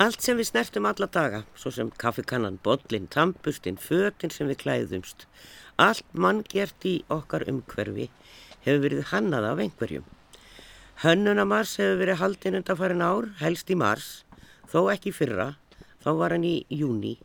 [0.00, 5.26] Allt sem við snertum alla daga, svo sem kaffikannan, botlinn, tampustinn, fötinn sem við klæðumst,
[5.76, 8.08] allt manngert í okkar umhverfi
[8.64, 10.08] hefur verið hannað af einhverjum.
[11.04, 14.24] Hönnunamars hefur verið haldinn undan farin ár, helst í mars,
[14.72, 15.50] þó ekki fyrra,
[16.00, 17.18] þá var hann í júni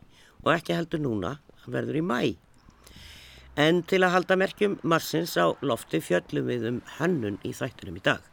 [0.44, 2.20] og ekki heldur núna, hann verður í mæ.
[3.56, 8.04] En til að halda merkjum marsins á lofti fjöllum við um hönnun í þættunum í
[8.12, 8.27] dag.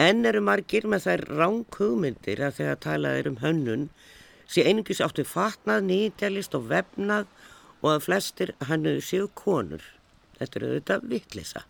[0.00, 3.88] En eru margir með þær ránkugmyndir að þegar talað er um hönnun
[4.48, 7.28] sé einungis áttu fatnað, nýtjalist og vefnað
[7.82, 9.84] og að flestir hannuðu séu konur.
[10.38, 11.64] Þetta eru auðvitað vittlisa.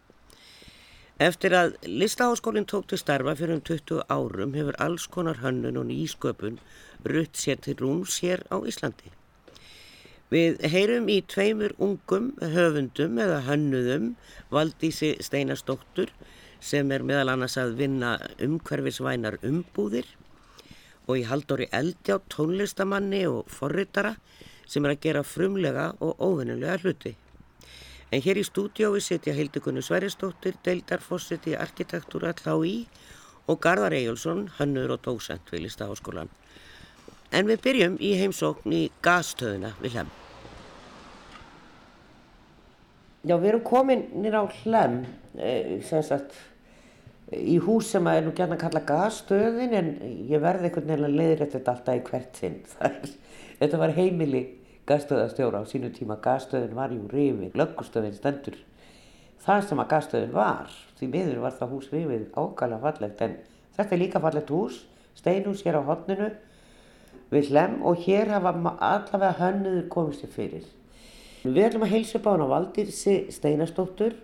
[1.23, 5.87] Eftir að listaháskólinn tók til starfa fyrir um 20 árum hefur alls konar hönnun og
[5.91, 6.57] nýsköpun
[7.05, 9.12] rutt sér til rúms hér á Íslandi.
[10.33, 14.15] Við heyrum í tveimur ungum höfundum eða hönnuðum
[14.51, 16.11] Valdísi Steinastóttur
[16.62, 20.07] sem er meðal annars að vinna umhverfisvænar umbúðir
[21.09, 24.14] og í Haldóri Eldjá tónlistamanni og forritara
[24.70, 27.17] sem er að gera frumlega og óvinnulega hluti.
[28.12, 32.87] En hér í stúdiói setja Hildegunni Sveristóttir, deildarfossiti arkitektúra H.I.
[33.48, 36.31] og Garðar Ejjólfsson, hannur og dósent við Listaháskólan.
[37.33, 40.12] En við byrjum í heimsókn í gastöðuna við Hlem.
[43.22, 45.03] Já, við erum komin nýra á Hlem,
[45.39, 46.37] eh, sem sagt
[47.36, 49.88] í hús sem er nú gætna að kalla gasstöðin en
[50.28, 52.58] ég verði einhvern veginn að leiðra þetta alltaf í hvert sinn.
[53.61, 54.42] Þetta var heimili
[54.91, 56.19] gasstöðastjóra á sínu tíma.
[56.22, 58.56] Gasstöðin var jú rifið, löggustöðin stendur.
[59.42, 63.36] Það sem að gasstöðin var, því miður var það hús rifið ákala fallegt en
[63.77, 64.83] þetta er líka fallegt hús,
[65.19, 66.28] steinhús hér á hodninu
[67.33, 70.69] við hlem og hér hafa allavega hönnuður komið sér fyrir.
[71.42, 74.14] Við ætlum að heilsa upp á hana Valdirsi Steinastóttur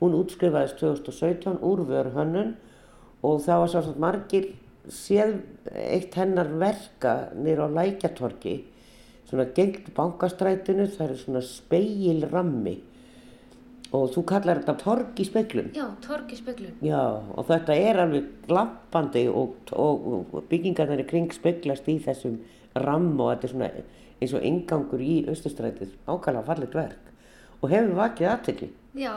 [0.00, 2.54] Hún útskrifaðist 2017 úr vörhönnun
[3.24, 4.48] og það var svolítið margir
[4.92, 5.38] séð
[5.72, 8.58] eitt hennar verka nýra á lækjatorki,
[9.26, 12.76] svona gengt bankastrætinu, það er svona speilrammi
[13.96, 15.70] og þú kallar þetta tork í speiklun.
[15.76, 16.74] Já, tork í speiklun.
[16.84, 17.00] Já,
[17.32, 22.40] og þetta er alveg glampandi og, og, og byggingarnir í kring speiklast í þessum
[22.82, 23.70] ramm og þetta er svona
[24.16, 27.12] eins og engangur í austustrætið, ákvæmlega fallit verk
[27.62, 28.70] og hefur vakið aðtekli.
[29.00, 29.12] Já,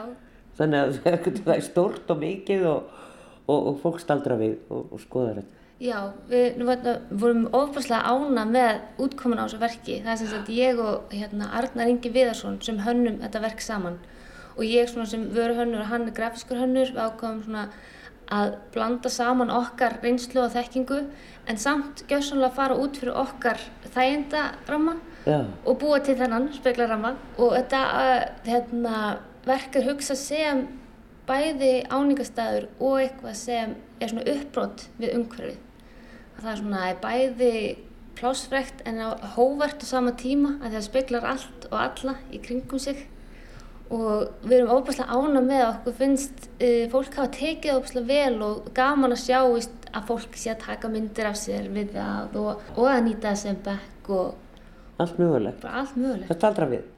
[0.60, 0.98] þannig að
[1.46, 3.00] það er stórt og mikið og,
[3.46, 5.56] og, og fólk staldra við og, og skoða þetta.
[5.80, 5.96] Já,
[6.28, 6.58] við
[7.22, 9.94] vorum ofbúrslega ána með útkomin á þessu verki.
[10.04, 13.96] Það er sem sagt ég og hérna, Arnar Ingi Viðarsson sem hönnum þetta verk saman
[14.58, 16.92] og ég sem vöru hönnur og hann er grafiskur hönnur.
[16.92, 17.64] Við ákvæmum svona
[18.30, 21.00] að blanda saman okkar reynslu og þekkingu
[21.50, 23.62] en samt gjössanlega fara út fyrir okkar
[23.94, 24.98] þægindaramma
[25.66, 27.80] og búa til þennan speklarramma og þetta
[28.46, 29.00] hérna,
[29.50, 30.64] verk er hugsað sem
[31.28, 35.60] bæði áningastæður og eitthvað sem er svona uppbrott við umhverfið.
[36.40, 37.54] Það er svona bæði
[38.20, 39.00] plásfrekt en
[39.36, 43.06] hóvert á sama tíma að það speklar allt og alla í kringum sig
[43.90, 48.70] og við erum óbúslega ána með okkur finnst uh, fólk hafa tekið óbúslega vel og
[48.76, 52.86] gaman að sjá að fólk sé að taka myndir af sér við það og, og
[52.86, 54.38] að nýta það sem bekk og
[55.00, 55.64] allt mögulegt.
[55.64, 56.28] Allt mögulegt.
[56.28, 56.88] Það staldra við.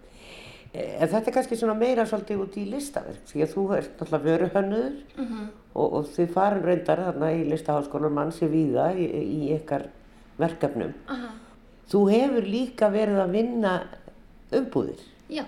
[0.72, 4.24] En þetta er kannski svona meira svolítið út í listaverk, því að þú ert náttúrulega
[4.24, 5.32] vöruhönnuður uh mhm.
[5.32, 5.48] -huh.
[5.74, 9.88] og, og þið farin reyndar þarna í listaháskólan mannsi víða í, í ykkar
[10.38, 10.94] verkefnum.
[11.06, 11.26] -huh.
[11.92, 13.72] Þú hefur líka verið að vinna
[14.52, 15.02] umbúðir.
[15.28, 15.44] Já.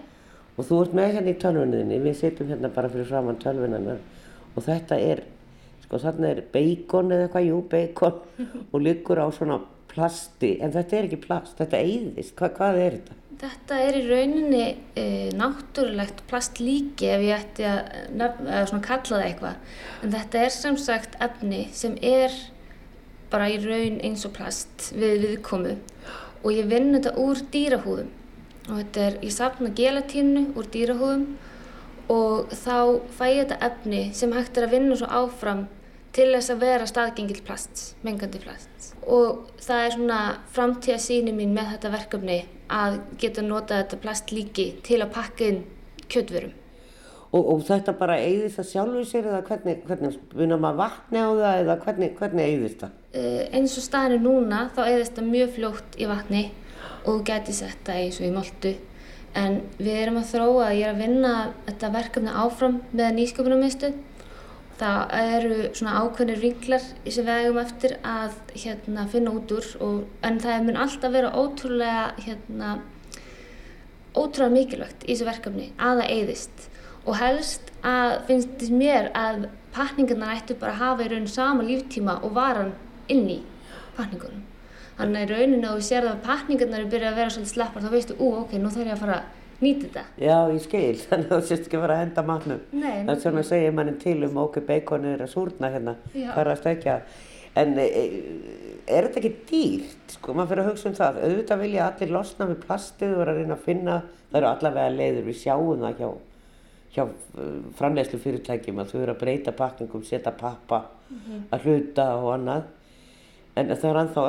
[0.58, 3.98] Og þú ert með hérna í tölvuninni, við setjum hérna bara fyrir framann tölvunarnar
[4.54, 5.22] og þetta er,
[5.82, 8.14] sko þarna er beikon eða eitthvað, jú beikon
[8.72, 12.98] og liggur á svona plasti, en þetta er ekki plast, þetta eyðist, Hva, hvað er
[12.98, 13.18] þetta?
[13.40, 14.64] Þetta er í rauninni
[14.94, 17.88] e, náttúrulegt plastlíki ef ég ætti að,
[18.46, 19.78] að kalla það eitthvað.
[20.04, 22.34] En þetta er sem sagt efni sem er
[23.32, 25.74] bara í raun eins og plast við viðkomu
[26.44, 28.12] og ég vinn þetta úr dýrahúðum
[28.68, 31.24] og þetta er, ég sapna gelatínu úr dýrahúðum
[32.12, 32.76] og þá
[33.16, 35.64] fæ ég þetta efni sem hægt er að vinna svo áfram
[36.14, 38.92] til þess að vera staðgengil plast, mengandi plast.
[39.10, 40.18] Og það er svona
[40.54, 42.36] framtíða síni mín með þetta verkefni
[42.72, 45.64] að geta nota þetta plast líki til að pakka inn
[46.06, 46.54] kjöldverum.
[47.34, 51.30] Og, og þetta bara eigðist það sjálfur sér eða hvernig, hvernig vinna maður vatni á
[51.34, 52.92] það eða hvernig, hvernig eigðist það?
[53.14, 56.44] Uh, eins og staðinu núna þá eigðist það mjög fljótt í vatni
[57.10, 58.74] og geti sett það eins og í moldu.
[59.34, 61.32] En við erum að þróa að ég er að vinna
[61.66, 63.96] þetta verkefni áfram með nýsköpunarmiðstöð
[64.80, 69.98] það eru svona ákveðnir vinklar sem við eigum eftir að hérna, finna út úr og,
[70.26, 72.76] en það mun alltaf vera ótrúlega hérna,
[74.14, 76.70] ótrúlega mikilvægt í þessu verkefni að það eyðist.
[77.04, 81.66] Og helst að finnst þess mér að pakningarna ættu bara að hafa í raun sama
[81.66, 82.74] líftíma og varan
[83.12, 83.40] inn í
[83.98, 84.42] pakningunum
[84.94, 87.52] Þannig að í rauninu að þú sér það að pakningarnar er byrjað að vera svolítið
[87.54, 90.02] slappar, þá veistu, ú, ok, nú þarf ég að fara að nýta þetta.
[90.20, 92.64] Já, ég skil, þannig að þú sést ekki að fara að henda matnum.
[92.72, 95.96] Nei, Það er svona að segja manni til um ok, beikonið er að súrna hérna,
[96.16, 96.98] það er að stekja.
[97.54, 97.86] En e,
[98.90, 100.14] er þetta ekki dýrt?
[100.16, 101.20] Sko, maður fyrir að hugsa um það.
[101.28, 103.98] Auðvitað vilja allir losna við plastið og vera að reyna að finna,
[104.32, 106.08] það eru allavega leiður, við sjáum það hjá,
[106.96, 107.04] hjá
[107.78, 110.82] framlegslu fyrirtækjum að þau eru að breyta pakkingum, setja pappa
[111.54, 112.66] að hluta og annað.
[113.54, 114.26] En það er ennþá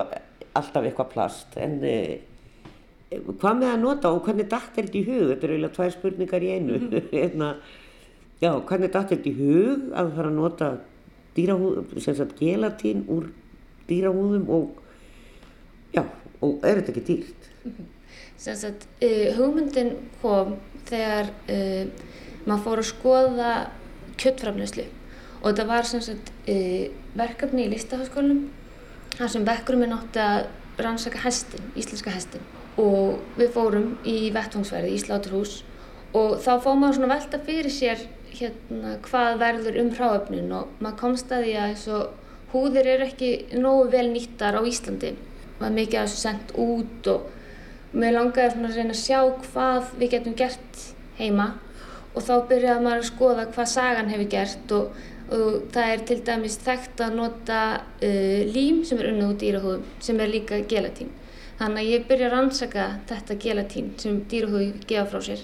[0.62, 1.57] alltaf eitthvað plast.
[1.57, 1.98] En e,
[3.13, 5.23] hvað með að nota og hvernig datt er þetta í hug?
[5.29, 6.79] Þetta eru eiginlega tvær spurningar í einu.
[7.13, 7.51] hérna,
[8.41, 10.71] já, hvernig datt er þetta í hug að fara að nota
[11.35, 13.29] dýrahúð, sem sagt gelatín úr
[13.89, 14.81] dýrahúðum og
[15.95, 16.03] já,
[16.41, 17.49] og er þetta ekki dýrt?
[18.39, 20.55] Sem sagt, uh, hugmyndin kom
[20.89, 22.11] þegar uh,
[22.45, 23.53] maður fór að skoða
[24.21, 24.85] kjöttframleyslu
[25.41, 26.85] og þetta var sem sagt uh,
[27.17, 28.45] verkefni í listaháskólanum
[29.15, 29.47] þar sem
[29.79, 30.47] minn átti að
[30.81, 32.43] rannsaka hestin, íslenska hestin
[32.81, 35.62] og við fórum í vettvangsverði í Sláturhús
[36.16, 38.04] og þá fór maður svona að velta fyrir sér
[38.36, 43.07] hérna hvað verður um hráöfnin og maður komst að því að eins og húðir eru
[43.07, 45.13] ekki nógu vel nýttar á Íslandi
[45.60, 49.92] maður mikið af þessu sendt út og mér langaði svona að reyna að sjá hvað
[50.00, 50.86] við getum gert
[51.19, 51.50] heima
[52.16, 55.04] og þá byrjaði maður að skoða hvað sagan hefur gert og,
[55.36, 55.45] og
[55.75, 60.19] það er til dæmis þekkt að nota uh, lím sem er unnið úr dýrahúðum sem
[60.24, 61.12] er líka gelatín.
[61.59, 65.43] Þannig að ég byrja að rannsaka þetta gelatín sem dýrahúði gefa frá sér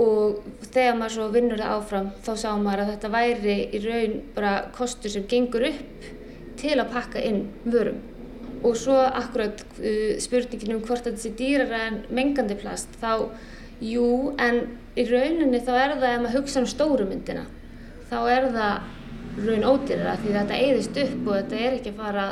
[0.00, 0.42] og
[0.74, 4.52] þegar maður svo vinnur það áfram þá sá maður að þetta væri í raun bara
[4.76, 6.08] kostur sem gengur upp
[6.60, 8.02] til að pakka inn vörum.
[8.64, 13.28] Og svo akkurat uh, spurningin um hvort þetta sé dýrara en mengandi plast, þá
[13.84, 14.62] jú, en
[14.96, 17.44] í rauninni þá er það ef maður hugsa um stóru myndina,
[18.10, 22.26] þá er það raun ódýrara því þetta eyðist upp og þetta er ekki að fara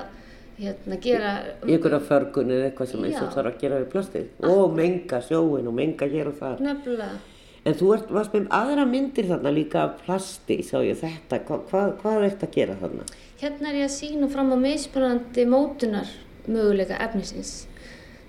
[0.59, 1.35] hérna, gera...
[1.65, 5.21] Í einhverja förgun eða eitthvað sem eins og þarf að gera við plastið og menga
[5.25, 6.61] sjóin og menga hér og þar.
[6.65, 7.21] Nefnilega.
[7.65, 11.63] En þú ert, varst með aðra myndir þarna líka af plasti, sá ég þetta, Hva,
[11.71, 13.07] hvað, hvað er þetta að gera þarna?
[13.41, 16.11] Hérna er ég að sína fram á mismunandi mótunar
[16.45, 17.55] möguleika efnisins.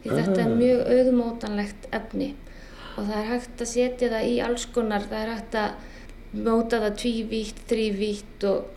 [0.03, 2.31] Því þetta er mjög auðmótanlegt efni
[2.95, 6.79] og það er hægt að setja það í alls konar, það er hægt að móta
[6.83, 8.69] það tvívítt, þrývítt og,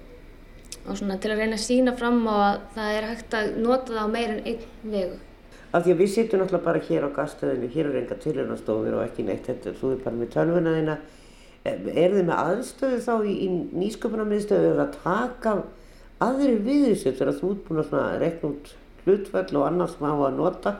[0.88, 3.92] og svona til að reyna að sína fram á að það er hægt að nota
[3.94, 5.18] það á meir en einn vegu.
[5.68, 9.04] Af því að við sittum náttúrulega bara hér á gastöðinu, hér er enga tilhörnastofur og
[9.04, 10.98] ekki neitt, þetta, þú er bara með tölvuna þína.
[11.68, 13.48] Er þið með aðstöðu þá í, í
[13.82, 15.54] nýsköpunarmiðstöðu að taka
[16.24, 18.70] aðri við þessu þegar þú ert búin að rekna út
[19.04, 20.72] hlutfall og annars sem hafa að nota?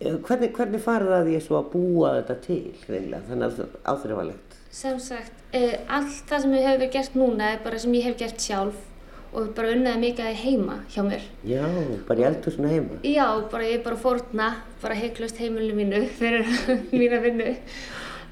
[0.00, 3.90] Eh, Hvernig, hvernig farið það því að búa þetta til, reynilega, þannig að það er
[3.92, 4.56] áþrifalegt?
[4.70, 8.16] Sem sagt, eh, allt það sem hefur verið gert núna er bara sem ég hef
[8.22, 8.86] gert sjálf
[9.30, 11.24] og bara unnaði mikið að heima hjá mér.
[11.46, 11.62] Já,
[12.08, 12.98] bara í eldhúsinu heima.
[13.06, 14.50] Já, bara ég bara að fórna,
[14.82, 16.50] bara heiklust heimilinu mínu fyrir
[16.98, 17.54] mína vinnu.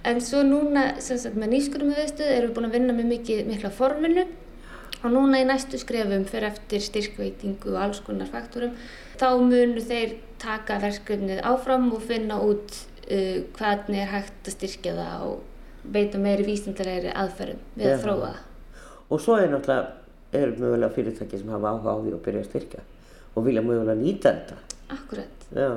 [0.08, 3.42] En svo núna, sem sagt, með nýskurum viðstöð erum við búin að vinna með mikið,
[3.50, 4.24] mikla forvinnu
[4.98, 8.74] og núna í næstu skrefum fyrir eftir styrkveitingu og alls konar faktorum,
[9.18, 12.74] þá munu þeir taka verkefnið áfram og finna út
[13.06, 18.02] uh, hvernig er hægt að styrkja það og beita meiri vísindalegri aðferðum við að Já.
[18.02, 18.44] þróa það.
[19.08, 19.97] Og svo er náttúrulega,
[20.32, 22.80] er mögulega fyrirtæki sem hafa áhuga á því að byrja að styrkja
[23.34, 24.56] og vilja mögulega nýta þetta.
[24.88, 25.68] Akkurat, Já,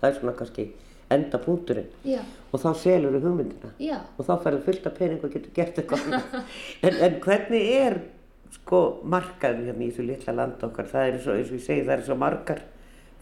[0.00, 0.66] það er svona kannski
[1.10, 2.20] enda punkturinn já,
[2.52, 3.70] og þá selur þú hugmyndina.
[3.80, 3.98] Já.
[4.18, 6.02] og þá færðu fullt af pening og getur gert eitthvað
[6.84, 7.96] en, en hvernig er
[8.52, 10.88] sko markaðin hérna í þessu litla land okkar?
[10.92, 12.60] Það er svo, eins og ég segi, það er svo margar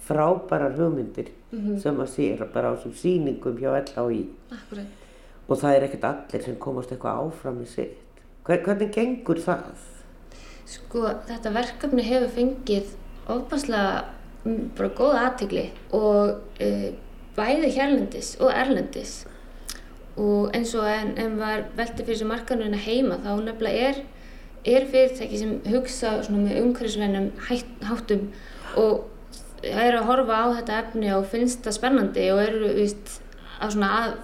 [0.06, 1.30] frábærar hugmyndir
[1.82, 4.20] sem að sér bara á þessum sýningum hjá LHI
[4.54, 5.06] Akkurat.
[5.48, 8.20] og það er ekkert allir sem komast eitthvað áfram með sitt.
[8.46, 9.70] Hver, hvernig gengur það?
[10.66, 12.92] Sko, þetta verkefni hefur fengið
[13.30, 14.04] ofbanslega
[14.44, 16.92] mm, bara góða aðtegli og e,
[17.36, 19.16] bæði hérlendis og erlendis.
[20.16, 24.00] Og eins og en, en var velti fyrir þessu markanuna heima þá nefnilega er,
[24.66, 27.28] er fyrirtæki sem hugsa með umhverfisvennum
[27.86, 28.30] háttum
[28.80, 29.04] og
[29.66, 33.20] eru að horfa á þetta efni og finnst það spennandi og eru víst,
[33.62, 34.16] að að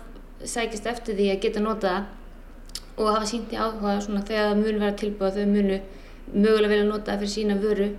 [0.49, 2.11] sækist eftir því að geta nota það
[3.03, 5.79] og hafa sínt í áhuga þegar það mun vera tilbúið þau munu
[6.33, 7.91] mögulega vilja nota það fyrir sína vöru.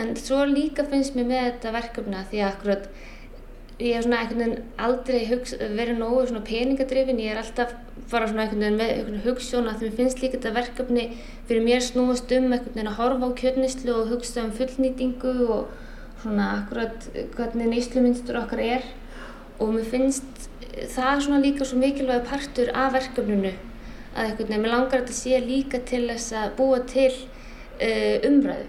[0.00, 2.90] En svo líka finnst mér með þetta verkefna því að akkurat
[3.80, 7.72] ég hef svona einhvern veginn aldrei hugsa, verið nógu svona peningadrifin ég er alltaf
[8.10, 11.06] bara svona einhvern veginn með einhvern hugssjón að því mér finnst líka þetta verkefni
[11.48, 15.72] fyrir mér snúast um einhvern veginn að horfa á kjörnislu og hugsa um fullnýtingu og
[16.20, 17.08] svona akkurat
[17.38, 18.86] hvernig nýslumynstur okkar er.
[19.60, 20.48] Og mér finnst
[20.92, 23.56] það svona líka svo mikilvæg partur af verkefninu
[24.14, 28.28] að einhvern veginn, mér langar að þetta sé líka til þess að búa til uh,
[28.28, 28.68] umræðu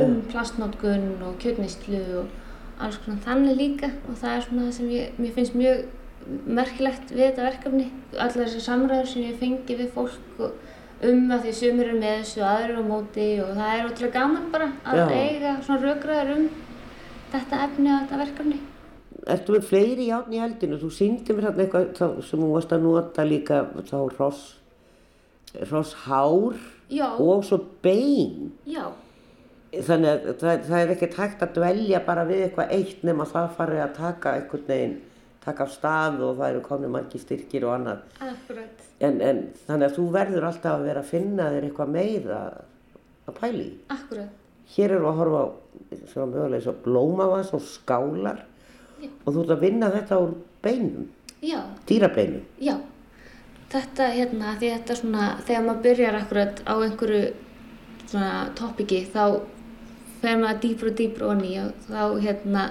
[0.00, 2.36] um plastnótkun og kjötneyslu og
[2.80, 5.80] alls konar þannig líka og það er svona það sem ég, mér finnst mjög
[6.46, 10.42] merkilegt við þetta verkefni allar þessi samræður sem ég fengi við fólk
[11.10, 14.50] um að því sumir eru með þessu aðrir á móti og það er ótrúlega gaman
[14.52, 15.06] bara að Já.
[15.16, 16.48] eiga svona rökraður um
[17.32, 18.60] þetta efni og þetta verkefni
[19.30, 20.78] Ertu með fleiri járn í eldinu?
[20.80, 23.58] Þú síndi mér hérna eitthvað sem þú varst að nota líka
[23.90, 24.44] þá hross,
[25.70, 26.58] hross hár
[26.90, 28.52] Já, og svo bein.
[28.66, 28.88] já,
[29.70, 33.52] Þannig að það, það er ekkert hægt að dvelja bara við eitthvað eitt nema það
[33.54, 34.96] fari að taka einhvern veginn,
[35.44, 38.00] taka af stað og það eru komin margir styrkir og annað.
[38.18, 39.38] akkurat En, en
[39.68, 42.40] þannig að þú verður alltaf að vera að finna þér eitthvað meira
[43.30, 43.70] að pæli í.
[43.94, 44.34] Akkurat,
[44.74, 45.46] Hér við að horfa á
[46.10, 48.42] svona mögulega svo blómavans og skálar
[49.24, 50.34] og þú ert að vinna þetta úr
[50.66, 51.06] beinum,
[51.46, 52.42] já, dýrabeinum.
[52.60, 52.74] já
[53.70, 57.22] Þetta hérna, því þetta svona þegar maður byrjar akkurat á einhverju
[58.10, 59.24] svona topiki þá
[60.20, 62.64] fer maður dýpr og dýpr onni og þá hérna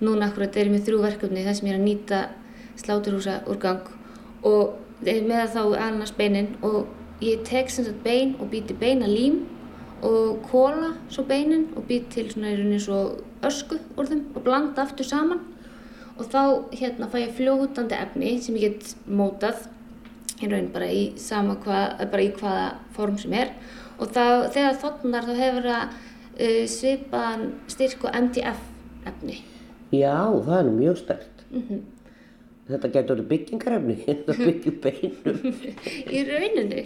[0.00, 2.20] núna akkurat er ég með þrjú verkefni þar sem ég er að nýta
[2.80, 3.86] sláturhúsa úrgang
[4.48, 6.88] og er með þá annars beinin og
[7.24, 9.42] ég tek sem sagt bein og býti beina lím
[10.02, 13.00] og kóla svo beinin og být til svona í rauninni svo
[13.44, 15.42] ösku úr þeim og blanda aftur saman
[16.16, 16.42] og þá
[16.72, 19.68] hérna fæ ég fljótandi efni sem ég get mótað
[20.40, 22.66] í raun bara í sama hvað, bara í hvaða
[22.96, 23.54] form sem er
[24.00, 28.66] og þá, þegar þotnar þá hefur það uh, svipaðan styrk og MDF
[29.10, 29.40] efni.
[29.90, 30.16] Já,
[30.46, 31.48] það er mjög stert.
[31.50, 31.80] Mm
[32.70, 35.60] Þetta getur verið byggingarefni, þetta byggjum beinum.
[36.06, 36.84] Í rauninni.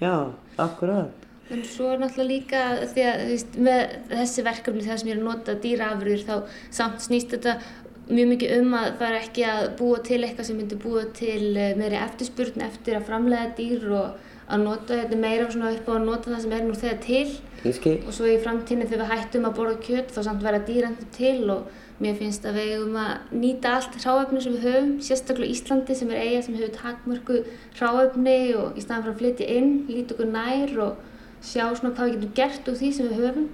[0.00, 0.14] Já,
[0.62, 1.24] akkurat.
[1.52, 2.60] En svo náttúrulega líka
[2.90, 7.04] því að veist, með þessi verkefni þegar sem ég er að nota dýraafurðir þá samt
[7.04, 7.58] snýst þetta
[8.06, 11.56] mjög mikið um að það er ekki að búa til eitthvað sem myndi búa til
[11.56, 15.92] eh, meiri eftirspurn eftir að framlega dýr og að nota þetta meira svona upp á
[15.96, 17.24] að nota það sem er nú þegar til
[17.66, 17.96] Ég skil.
[18.06, 21.50] og svo í framtíðinu þegar við hættum að borða kjöt þá samt vera dýrandur til
[21.50, 25.96] og mér finnst að við eigum að nýta allt hráefni sem við höfum, sérstaklega Íslandi
[25.96, 27.38] sem er eiga sem hefur takmörku
[27.80, 31.00] hráefni og í staðan fyrir að flytja inn, líta okkur nær og
[31.42, 33.48] sjá svona hvað við getum gert úr því sem við höfum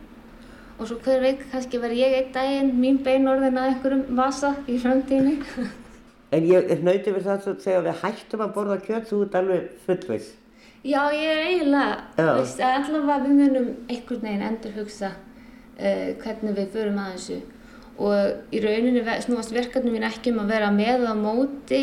[0.83, 4.57] og svo hver veit kannski verð ég einn daginn mín bein orðin að einhverjum vasa
[4.67, 5.39] í framtíðinu.
[6.33, 9.35] En ég er nöytið við það að þegar við hættum að borða kjöt, þú ert
[9.37, 10.29] alveg fullveis.
[10.81, 16.57] Já, ég er eiginlega, veist, að allavega við munum einhvern veginn endur hugsa uh, hvernig
[16.57, 17.37] við förum að þessu
[18.01, 21.83] og í rauninni snúast verkefni mín ekki um að vera með á móti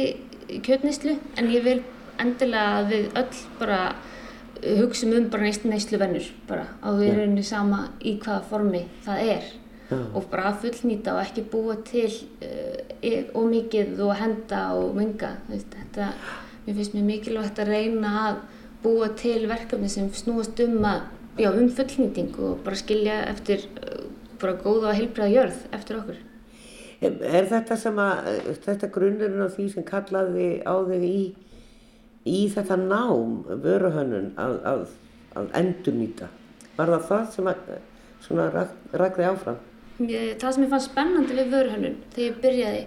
[0.65, 1.77] kjötneyslu en ég vil
[2.19, 3.79] endilega að við öll bara
[4.63, 7.15] hugsum um bara neyslu neysluvennur bara á Já.
[7.15, 9.49] rauninni sama í hvaða formi það er
[9.89, 9.97] Já.
[10.13, 12.11] og bara að fullnýta og ekki búa til
[12.45, 16.11] uh, ómikið og henda og munga þetta,
[16.65, 18.41] mér finnst mér mikilvægt að reyna að
[18.83, 21.01] búa til verkefni sem snúast um að
[21.39, 24.07] já, um fullnýting og bara skilja eftir uh,
[24.39, 26.25] bara góða og heilbriða jörð eftir okkur
[26.99, 28.25] Er þetta sem að,
[28.65, 31.21] þetta grunnurinn á því sem kallaði á þig í,
[32.27, 34.85] í þetta nám, vöruhönnun, að, að,
[35.39, 36.29] að endurnýta?
[36.77, 37.51] Var það það sem
[38.41, 39.61] að, rak, rakði áfram?
[39.99, 42.83] Það sem ég fann spennandi við vöruhönnun þegar ég byrjaði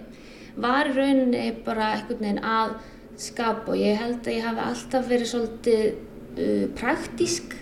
[0.61, 2.73] var í rauninni bara einhvern veginn að
[3.21, 7.55] skapa og ég held að ég hafi alltaf verið svolítið uh, praktísk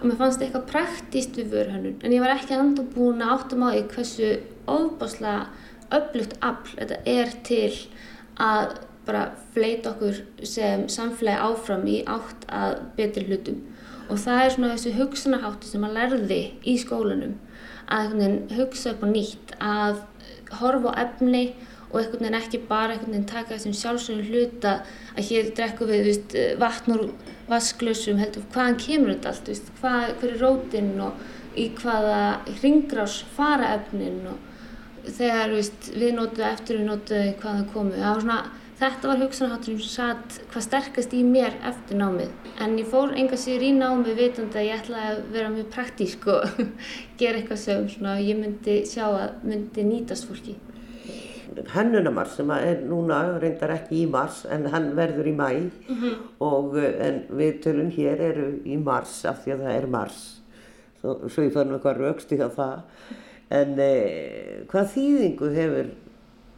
[0.00, 3.64] og mér fannst eitthvað praktíst við vöruhönnun en ég var ekki andur búin að áttum
[3.64, 4.30] á því hversu
[4.70, 5.46] ofbáslega
[5.98, 7.70] öflugt afl þetta er til
[8.40, 13.60] að bara fleita okkur sem samfélagi áfram í átt að betri hlutum.
[14.08, 17.38] Og það er svona þessi hugsunarháttu sem maður lærði í skólanum
[17.92, 18.16] að
[18.56, 20.02] hugsa upp á nýtt að
[20.60, 21.44] horfa á efni
[21.94, 24.72] og einhvern veginn ekki bara einhvern veginn taka þessum sjálfsögum hluta
[25.14, 27.04] að hér drekkum við veist, vatn úr
[27.48, 32.18] vasklössum heldur hvaðan kemur þetta allt, veist, hvað, hver er rótin og í hvaða
[32.58, 37.96] hringrás fara efnin og þegar veist, við notuðum eftir við notuðum hvaðan komu.
[38.00, 38.40] Það var svona,
[38.84, 42.32] þetta var hugsanaháttur sem satt hvað sterkast í mér eftir námið.
[42.60, 46.28] En ég fór enga sigur í námið vitandi að ég ætlaði að vera mjög praktísk
[46.32, 46.60] og
[47.20, 50.56] gera eitthvað sem svona, ég myndi sjá að myndi nýtast fólki.
[51.70, 55.48] Hennunamars sem er núna reyndar ekki í mars en hann verður í mæ
[56.42, 60.22] og eh, en við tölum hér eru í mars af því að það er mars.
[61.00, 62.82] Svo, svo ég fann eitthvað raukst í það.
[63.54, 65.94] En eh, hvað þýðingu hefur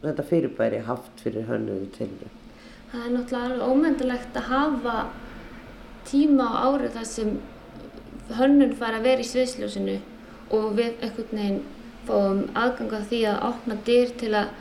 [0.03, 2.29] þetta fyrirbæri haft fyrir hönnuðu tilri?
[2.91, 4.97] Það er náttúrulega alveg ómyndilegt að hafa
[6.07, 7.33] tíma á árið þar sem
[8.37, 9.97] hönnun fara að vera í sviðsljósinu
[10.55, 11.59] og við einhvern veginn
[12.07, 14.55] fáum aðgang að því að opna dyr til að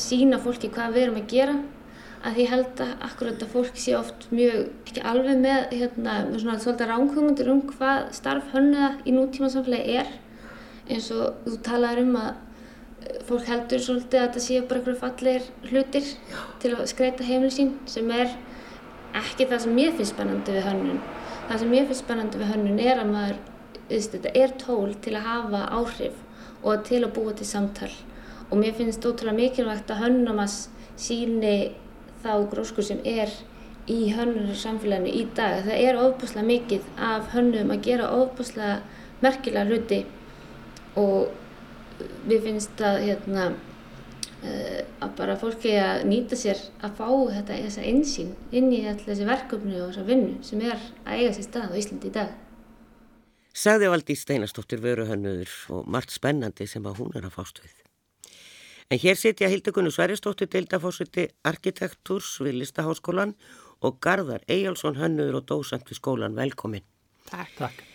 [0.00, 1.58] sína fólki hvað við erum að gera
[2.20, 6.42] að því held að akkurat að fólk sé oft mjög ekki alveg með, hérna, með
[6.42, 10.10] svona svolítið ránkvömmundir um hvað starf hönnuða í nútíma samfélagi er
[10.90, 12.30] eins og þú talaður um að
[13.28, 16.40] fólk heldur svolítið að þetta séu bara einhverju fallegir hlutir Já.
[16.62, 18.34] til að skreita heimili sín sem er
[19.16, 21.00] ekki það sem ég finnst spennandi við hönnun.
[21.48, 23.40] Það sem ég finnst spennandi við hönnun er að maður,
[23.90, 26.20] þetta er tól til að hafa áhrif
[26.60, 27.90] og til að búa til samtal
[28.50, 30.56] og mér finnst ótrúlega mikilvægt að hönnum að
[31.00, 31.54] síni
[32.22, 33.30] þá gróskur sem er
[33.90, 35.62] í hönnunar samfélaginu í dag.
[35.66, 38.80] Það er ofbúslega mikið af hönnum að gera ofbúslega
[39.22, 40.00] merkilega hluti
[41.00, 41.30] og
[42.28, 47.88] við finnst að hérna uh, að bara fólki að nýta sér að fá þetta þessa
[47.88, 51.74] einsýn inn í allir þessi verkefni og þessa vinnu sem er að eiga sér stað
[51.74, 52.38] á Íslandi í dag.
[53.50, 57.74] Sagði Valdi Steinastóttir vöruhönnuður og margt spennandi sem að hún er að fást við.
[58.90, 63.36] En hér sitja Hildegunni Sværistóttir deildafósiti arkitektúrs við Listaháskólan
[63.86, 66.38] og Garðar Eyjálsson hönnuður og dósant við skólan.
[66.38, 66.86] Velkomin.
[67.30, 67.54] Takk.
[67.58, 67.89] Takk.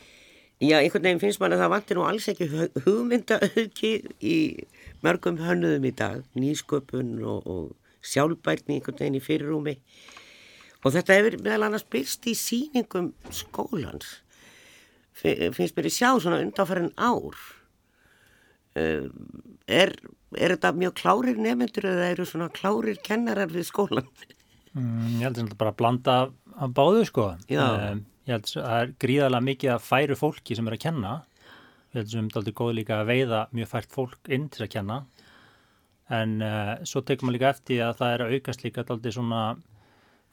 [0.63, 2.45] Já, einhvern veginn finnst mann að það vantir nú alls ekki
[2.85, 3.91] hugmyndaauki
[4.23, 4.35] í
[5.03, 6.21] mörgum hönnuðum í dag.
[6.39, 9.75] Nýsköpun og, og sjálfbærni einhvern veginn í fyrirrúmi.
[10.85, 14.21] Og þetta hefur meðal annars byrst í síningum skólans.
[15.15, 17.35] Finnst mér í sjá svona undanfærin ár.
[18.75, 19.07] Uh,
[19.71, 19.95] er
[20.35, 24.07] er þetta mjög klárir nefnendur eða eru svona klárir kennarar við skólan?
[24.75, 26.17] Mm, ég held að þetta bara blanda
[26.55, 27.29] af báðu sko.
[27.51, 31.13] Um, ég held að það er gríðarlega mikið að færu fólki sem er að kenna.
[31.93, 34.73] Ég held að það er góð líka að veiða mjög fært fólk inn til að
[34.75, 34.99] kenna.
[36.15, 39.43] En uh, svo tekum við líka eftir að það er að aukast líka aldrei svona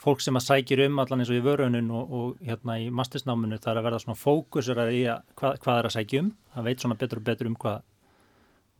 [0.02, 3.60] fólk sem að sækir um allan eins og í vörunum og, og hérna í mastisnáminu
[3.62, 6.32] það er að verða svona fókusur að í að hvað, hvað er að sækja um.
[6.56, 7.84] Það veit svona betur og betur um hvað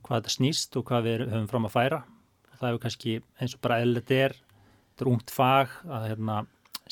[0.02, 2.00] hvað þetta snýst og hvað við höfum fram að færa
[2.62, 4.34] það hefur kannski eins og bara eða þetta er,
[4.92, 6.38] þetta er ungt fag að hérna,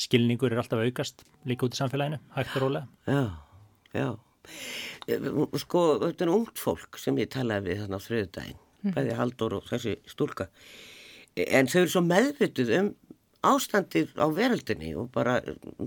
[0.01, 3.23] skilningur er alltaf aukast líka út í samfélaginu, hægt og rólega Já,
[3.95, 4.07] já
[5.61, 8.93] Sko, þetta er ungt fólk sem ég talaði við þannig á þriðdægin mm.
[8.95, 10.49] bæði Haldur og þessi stúlka
[11.45, 12.93] en þau eru svo meðvituð um
[13.51, 15.39] ástandið á veröldinni og bara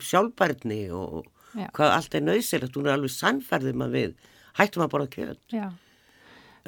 [0.03, 1.69] sjálfbærni og já.
[1.75, 4.15] hvað allt er nöysilegt, hún er alveg sannferðum að við
[4.59, 5.69] hættum að borða kjöld Já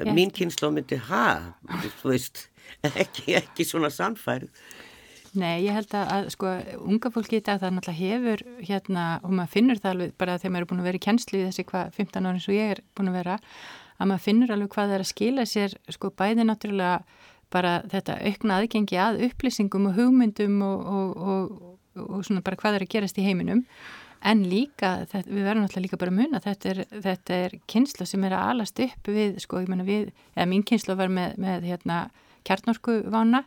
[0.05, 1.53] mín kynslu myndi ha,
[2.01, 2.47] þú veist,
[3.01, 4.51] ekki, ekki svona sannfærið.
[5.37, 6.51] Nei, ég held að, að sko,
[6.87, 10.53] unga fólki í dag það náttúrulega hefur hérna, og maður finnur það alveg bara þegar
[10.53, 12.73] maður er búin að vera í kennslu í þessi hvað 15 ári eins og ég
[12.73, 13.35] er búin að vera,
[13.97, 16.95] að maður finnur alveg hvað það er að skila sér, sko, bæði náttúrulega
[17.53, 22.79] bara þetta aukna aðgengi að upplýsingum og hugmyndum og, og, og, og svona bara hvað
[22.79, 23.63] er að gerast í heiminum.
[24.25, 28.07] En líka, þetta, við verðum alltaf líka bara að muna, þetta er, þetta er kynsla
[28.09, 31.37] sem er að alast upp við, sko, ég menna við, eða mín kynsla var með,
[31.43, 31.99] með hérna,
[32.47, 33.43] kjarnorku vána,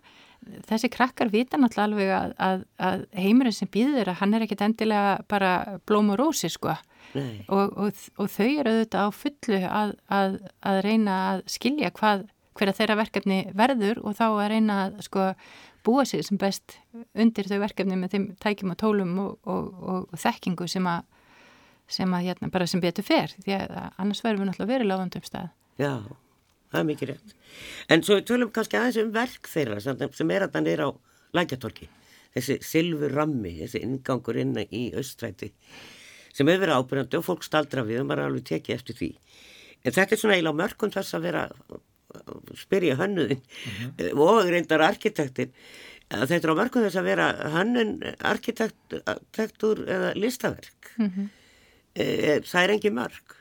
[0.68, 4.64] þessi krakkar vita náttúrulega alveg að, að, að heimurinn sem býður að hann er ekkit
[4.66, 5.53] endilega bara
[5.88, 6.74] blóm og rósi, sko,
[7.48, 9.96] og, og, og þau eru auðvitað á fullu að,
[10.62, 15.26] að reyna að skilja hvað, hverja þeirra verkefni verður og þá að reyna að, sko,
[15.87, 16.79] búa sig sem best
[17.14, 21.07] undir þau verkefni með þeim tækjum og tólum og, og, þekkingu sem að,
[21.90, 23.33] sem að hérna, bara sem betur fer.
[23.44, 25.55] Því að annars verðum við náttúrulega verið lágandum stað.
[25.81, 25.94] Já,
[26.70, 27.37] það er mikið rétt.
[27.90, 30.88] En svo tölum kannski aðeins um verk þeirra sem er að það er á
[31.37, 31.88] lækjatorki.
[32.35, 35.50] Þessi silfur rammi, þessi ingangur inn í austræti
[36.30, 39.09] sem hefur verið ábyrgandi og fólk staldra við og maður er alveg tekið eftir því.
[39.83, 41.46] En þetta er svona eiginlega mörgum þess að vera
[42.59, 44.18] spyrja hönnuðin mm -hmm.
[44.18, 45.52] og reyndar arkitektin
[46.11, 51.28] þetta er á mörgum þess að vera hönnun arkitektur eða listaverk mm -hmm.
[52.46, 53.37] það er engi mörg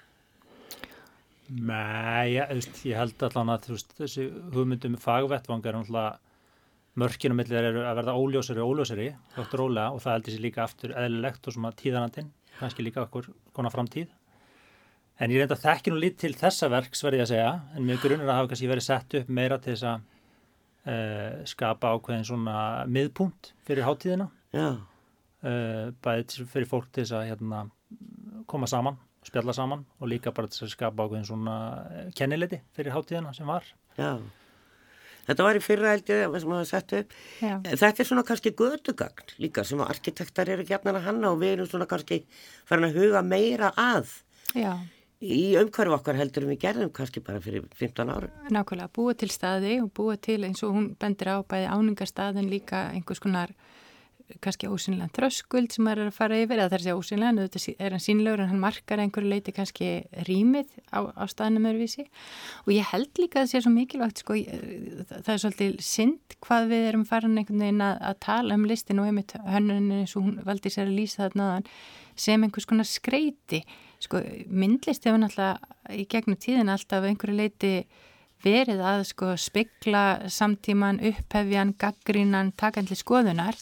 [1.50, 6.20] Nei, ég, ég held allan að veist, þessi hugmyndum fagvettvang er náttúrulega
[7.00, 9.08] mörkinu millir eru að verða óljósari og óljósari
[9.40, 9.50] og
[10.04, 14.12] það heldur sér líka aftur eðlilegt og svona tíðanandinn kannski líka okkur konar framtíð.
[15.20, 18.06] En ég reynda að þekki nú lít til þessa verks verði að segja, en mjög
[18.06, 20.06] grunnur að hafa kannski verið sett upp meira til þess að
[20.94, 22.56] uh, skapa ákveðin svona
[22.88, 24.30] miðpunkt fyrir háttíðina.
[25.40, 27.66] Uh, bæðið fyrir fólk til þess að hérna,
[28.50, 31.56] koma saman, spjalla saman og líka bara til að skapa ákveðin svona
[31.90, 33.66] eh, kenniliti fyrir háttíðina sem var.
[34.00, 34.20] Já,
[35.28, 37.18] þetta var í fyrra held ég sem það sett upp.
[37.44, 37.56] Já.
[37.72, 41.72] Þetta er svona kannski gödugagn líka sem arkitektar eru gefnar að hanna og við erum
[41.72, 42.24] svona kannski
[42.70, 44.16] farin að huga meira að.
[44.58, 44.74] Já
[45.20, 48.30] í umhverfu okkar heldur við gerðum kannski bara fyrir 15 ára.
[48.54, 52.88] Nákvæmlega, búa til staði og búa til eins og hún bendir á bæði áningarstaðin líka
[52.94, 53.52] einhvers konar
[54.44, 57.30] kannski ósynlega þröskuld sem maður er að fara yfir eða það er að segja ósynlega,
[57.30, 59.90] en þetta er hann sínlegur en hann markar einhverju leiti kannski
[60.28, 62.06] rýmið á, á staðinu meðurvísi
[62.66, 64.38] og ég held líka að það sé svo mikilvægt sko,
[65.10, 69.02] það er svolítið synd hvað við erum farin einhvern veginn að, að tala um listin
[69.02, 71.50] og einmitt hönnunin eins og hún valdi sér að lýsa þarna
[72.20, 73.64] sem einhvers konar skreiti.
[74.04, 77.74] Sko myndlist hefur náttúrulega í gegnum tíðin alltaf einhverju leiti
[78.44, 83.58] verið að sko spikla samtíman, upphefjan, gaggrínan, takandli skoðunar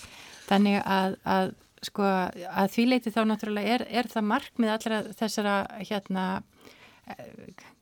[0.47, 1.55] þannig að, að
[1.85, 6.27] sko að því leiti þá náttúrulega er, er það markmið allra þessara hérna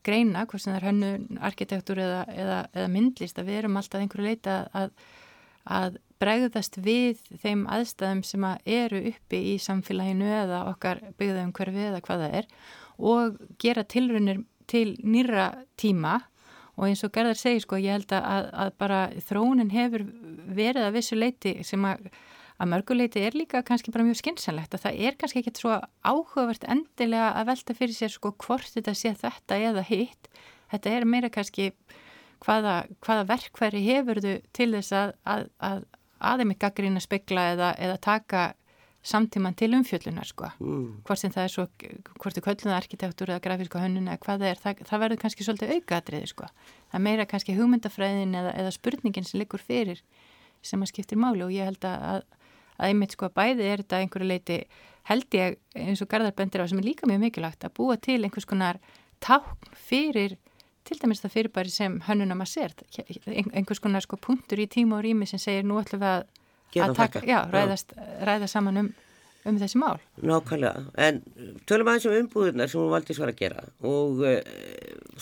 [0.06, 1.12] greina, hvort sem það er hönnu,
[1.48, 4.92] arkitektur eða, eða, eða myndlist að við erum alltaf einhverju leita að,
[5.78, 11.88] að bregðast við þeim aðstæðum sem að eru uppi í samfélaginu eða okkar byggðum hverfi
[11.88, 12.48] eða hvað það er
[12.96, 16.20] og gera tilrunir til nýra tíma.
[16.76, 20.06] Og eins og Gerðar segir sko ég held að, að bara þróunin hefur
[20.56, 22.08] verið að vissu leiti sem að
[22.56, 26.64] að mörguleiti er líka kannski bara mjög skynnsanlegt og það er kannski ekkert svo áhugavert
[26.72, 30.30] endilega að velta fyrir sér sko hvort þetta sé þetta eða hitt.
[30.72, 31.70] Þetta er meira kannski
[32.44, 35.82] hvaða, hvaða verkværi hefur þú til þess að að, að,
[36.32, 38.46] aðeins gaggrína spekla eða, eða taka
[39.06, 40.48] samtíman til umfjöllunar sko.
[40.58, 41.02] Mm.
[41.06, 41.66] hvort sem það er svo,
[42.16, 45.46] hvort er kvöldlunar arkitektur eða grafíska hönnun eða hvað það er það, það verður kannski
[45.46, 46.48] svolítið aukaðriði sko.
[46.90, 50.02] Það er meira kannski hugmyndafræðin eða, eða spurningin sem liggur fyrir
[50.66, 52.24] sem að skiptir máli og ég held að
[52.76, 54.58] að einmitt sko bæði er þetta einhverju leiti
[55.06, 58.18] held ég eins og Garðar bendir á sem er líka mjög mikilvægt að búa til
[58.22, 58.80] einhvers konar
[59.22, 60.36] tákn fyrir
[60.86, 62.74] til dæmis það fyrirbæri sem hönnuna maður sér.
[63.26, 66.28] Einhvers konar sko punktur í tíma og rými sem segir nú ætlum við að,
[66.84, 67.94] að taka, já, ræðast,
[68.28, 68.90] ræða saman um,
[69.50, 69.96] um þessi mál.
[70.22, 71.22] Nákvæmlega, en
[71.66, 73.66] tölum aðeins um umbúðunar sem hún valdi svara að gera.
[73.86, 74.38] Og uh,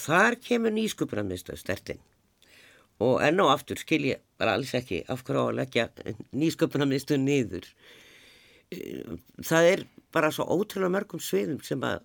[0.04, 2.04] þar kemur nýskupunarmiðstöð stertinn
[3.02, 5.86] og enn og aftur skil ég bara alls ekki af hverju á að leggja
[6.34, 7.66] nýsköpunarmiðstu niður.
[9.42, 12.04] Það er bara svo ótrúlega mörgum sviðum sem að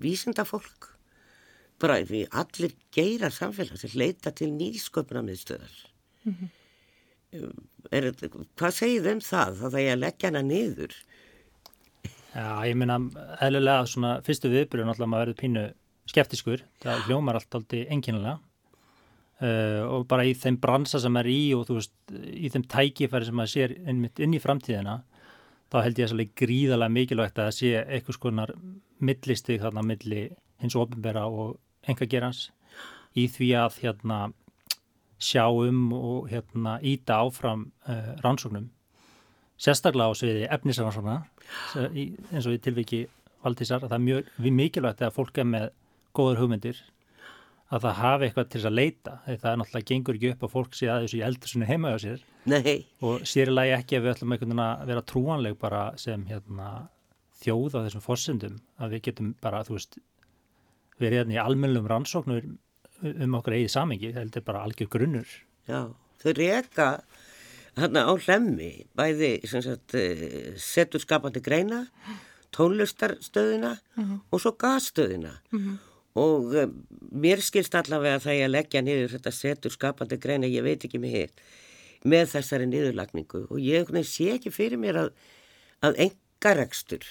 [0.00, 0.92] vísinda fólk
[1.80, 5.74] bara við allir geirar samfélag sem leita til nýsköpunarmiðstöðar.
[6.24, 6.48] Mm -hmm.
[7.90, 8.12] er,
[8.56, 10.94] hvað segir þeim um það þá það er að leggja hana niður?
[12.34, 12.98] Já, ég minna
[13.40, 15.72] eðlulega svona fyrstu viðbyrjun alltaf maður verður pínu
[16.06, 16.64] skeptiskur.
[16.82, 18.38] Það hljómar alltaf enginlega
[19.38, 23.28] Uh, og bara í þeim bransa sem er í og þú veist, í þeim tækifæri
[23.28, 24.96] sem maður sér inn, inn í framtíðina
[25.70, 28.52] þá held ég að það er gríðarlega mikilvægt að það sé eitthvað skonar
[28.98, 30.24] millistig þarna milli
[30.58, 31.54] hins ofinbera og
[31.86, 32.48] engagerans
[33.14, 34.18] í því að hérna
[35.22, 38.66] sjá um og hérna íta áfram uh, rannsóknum
[39.54, 41.20] sérstaklega á sviði efnisrannsókna
[41.78, 43.04] eins og í tilviki
[43.46, 45.70] valdísar að það er mjög mikilvægt að fólk er með
[46.16, 46.82] góður hugmyndir
[47.68, 50.44] að það hafi eitthvað til þess að leita þegar það er náttúrulega gengur ekki upp
[50.46, 52.76] að fólk sé að þessu í eldursunni heima á sér Nei.
[53.04, 56.68] og sérilega ekki að við ætlum einhvern veginn að vera trúanleg bara sem hérna,
[57.42, 59.98] þjóð á þessum fórsendum að við getum bara, þú veist
[60.98, 62.46] verið hérna í almennlum rannsóknur
[63.08, 65.34] um okkur eigið samengi, það er bara algjör grunnur
[65.68, 66.88] Já, þau reyka
[67.76, 71.84] hérna á hlemmi bæði sagt, eh, setur skapandi greina
[72.56, 74.18] tónlistarstöðina mm -hmm.
[74.32, 75.87] og svo gasstöðina mm -hmm
[76.18, 76.74] og um,
[77.14, 80.84] mér skilst allavega að það ég að leggja niður þetta setur skapandi greina, ég veit
[80.84, 81.42] ekki með hitt
[82.06, 85.08] með þessari niðurlagningu og ég sé ekki fyrir mér að,
[85.82, 87.06] að engaregstur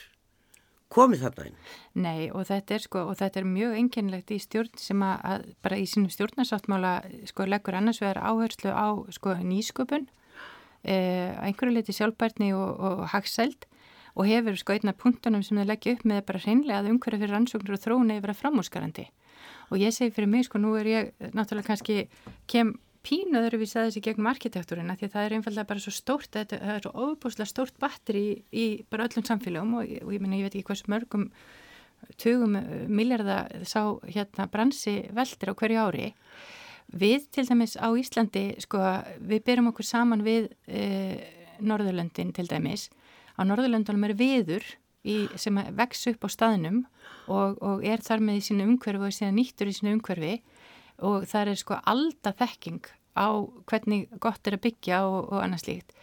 [0.94, 1.58] komið þarna inn.
[2.00, 5.80] Nei og þetta er sko og þetta er mjög enginlegt í stjórn sem að, bara
[5.80, 6.94] í sínum stjórnarsáttmála
[7.28, 10.08] sko leggur annars vegar áherslu á sko nýsköpun
[10.88, 13.68] eh, einhverju leiti sjálfbærni og, og hagseld
[14.18, 17.36] og hefur sko einna punktunum sem þau leggja upp með bara hreinlega að umhverju fyrir
[17.36, 19.06] rannsóknir og þróun eða vera framúsgarandi
[19.70, 22.08] og ég segi fyrir mig sko nú er ég náttúrulega kannski
[22.50, 22.74] kem
[23.08, 26.60] pínuður við sagði þessi gegnum arkitektúrina því að það er einfallega bara svo stórt þetta,
[26.60, 30.48] er svo óbúslega stórt batteri í, í bara öllum samfélagum og, og ég menna ég
[30.48, 31.30] veit ekki hversu mörgum
[32.20, 32.58] tugum
[32.92, 36.12] miljardar sá hérna bransi veldir á hverju ári.
[36.88, 38.80] Við til dæmis á Íslandi sko
[39.20, 40.84] við byrjum okkur saman við e,
[41.60, 42.88] Norðurlöndin til dæmis
[43.38, 44.66] á Norðurlöndunum er viður
[45.08, 46.84] í, sem vex upp á staðnum
[47.32, 50.36] og, og er þar með í sínu umhverfi og er síðan nýttur í sínu umhverfi
[51.06, 53.28] og það er sko alltaf þekking á
[53.70, 55.94] hvernig gott er að byggja og, og annars líkt.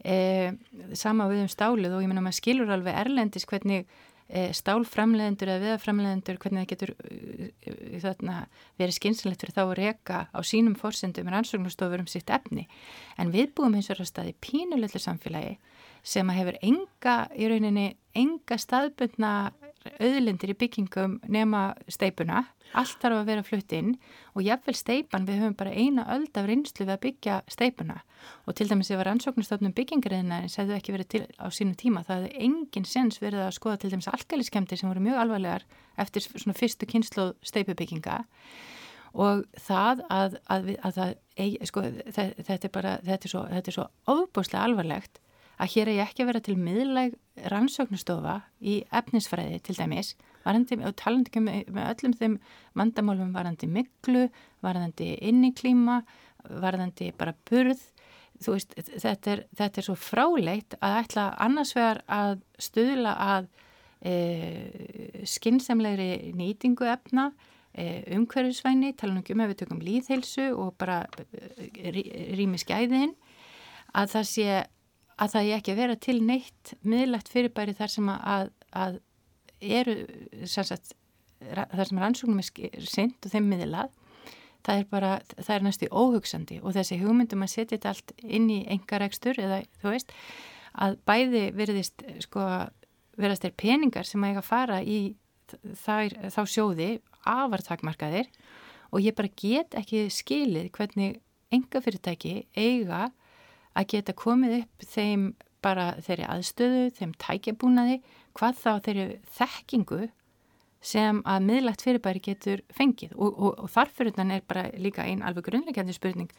[0.00, 0.54] E,
[0.96, 3.84] sama við um stálið og ég menna maður skilur alveg erlendis hvernig
[4.30, 7.50] e, stálframleðendur eða viðaframleðendur hvernig það getur e,
[8.00, 8.36] þarna,
[8.80, 12.64] verið skynsalegt fyrir þá að reyka á sínum fórsendum með rannsóknustofur um sitt efni
[13.20, 15.58] en við búum eins og ræðast að í pínulöldu samfélagi
[16.02, 19.34] sem að hefur enga, í rauninni, enga staðbundna
[20.00, 22.44] auðlindir í byggingum nema steipuna.
[22.76, 23.94] Allt þarf að vera flutt inn
[24.36, 27.96] og jáfnveil steipan við höfum bara eina öld af reynslu við að byggja steipuna
[28.46, 32.26] og til dæmis ef var ansóknustofnum byggingariðina hefði ekki verið til á sínu tíma það
[32.26, 35.64] hefði engin sens verið að skoða til dæmis alkaliskemdir sem voru mjög alvarlegar
[35.98, 38.20] eftir svona fyrstu kynslu steipubygginga
[39.18, 41.16] og það að, að, að það,
[41.66, 41.84] sko,
[42.14, 45.18] þetta er bara, þetta er svo, svo ofbúslega alvarlegt
[45.60, 47.16] að hér er ekki að vera til miðlæg
[47.52, 52.36] rannsóknustofa í efnisfræði til dæmis varandi, og talandi með, öllum þeim
[52.78, 54.26] vandamálum varandi miklu,
[54.64, 56.00] varandi inniklíma,
[56.62, 57.82] varandi bara burð,
[58.40, 63.50] þú veist, þetta er, þetta er svo fráleitt að ætla annars vegar að stuðla að
[64.00, 64.14] e,
[65.28, 67.30] skinsamlegri nýtingu efna,
[67.76, 71.92] e, umhverfisvæni, tala um ekki um ef við tökum líðheilsu og bara e,
[72.38, 73.12] rými skæðin,
[73.92, 74.60] að það sé
[75.20, 79.00] að það er ekki að vera til neitt miðlegt fyrirbæri þar sem að, að
[79.60, 79.96] eru
[80.48, 80.94] sagt,
[81.40, 83.96] þar sem rannsóknum er synd og þeim miðlað
[84.66, 88.50] það er bara, það er næstu óhugsandi og þessi hugmyndum að setja þetta allt inn
[88.52, 90.12] í engaregstur eða þú veist
[90.80, 92.44] að bæði verðist sko
[93.20, 94.98] verðast er peningar sem að eiga að fara í
[95.82, 96.90] þær, þá sjóði
[97.28, 98.28] afartakmarkaðir
[98.90, 101.18] og ég bara get ekki skilið hvernig
[101.50, 103.08] enga fyrirtæki eiga
[103.78, 105.26] að geta komið upp þeim
[105.64, 108.00] bara þeirri aðstöðu, þeim tækjabúnaði,
[108.38, 109.06] hvað þá þeirri
[109.36, 110.00] þekkingu
[110.80, 113.12] sem að miðlagt fyrirbæri getur fengið.
[113.12, 116.30] Og, og, og þarfyrirnan er bara líka einn alveg grunnleikandi spurning.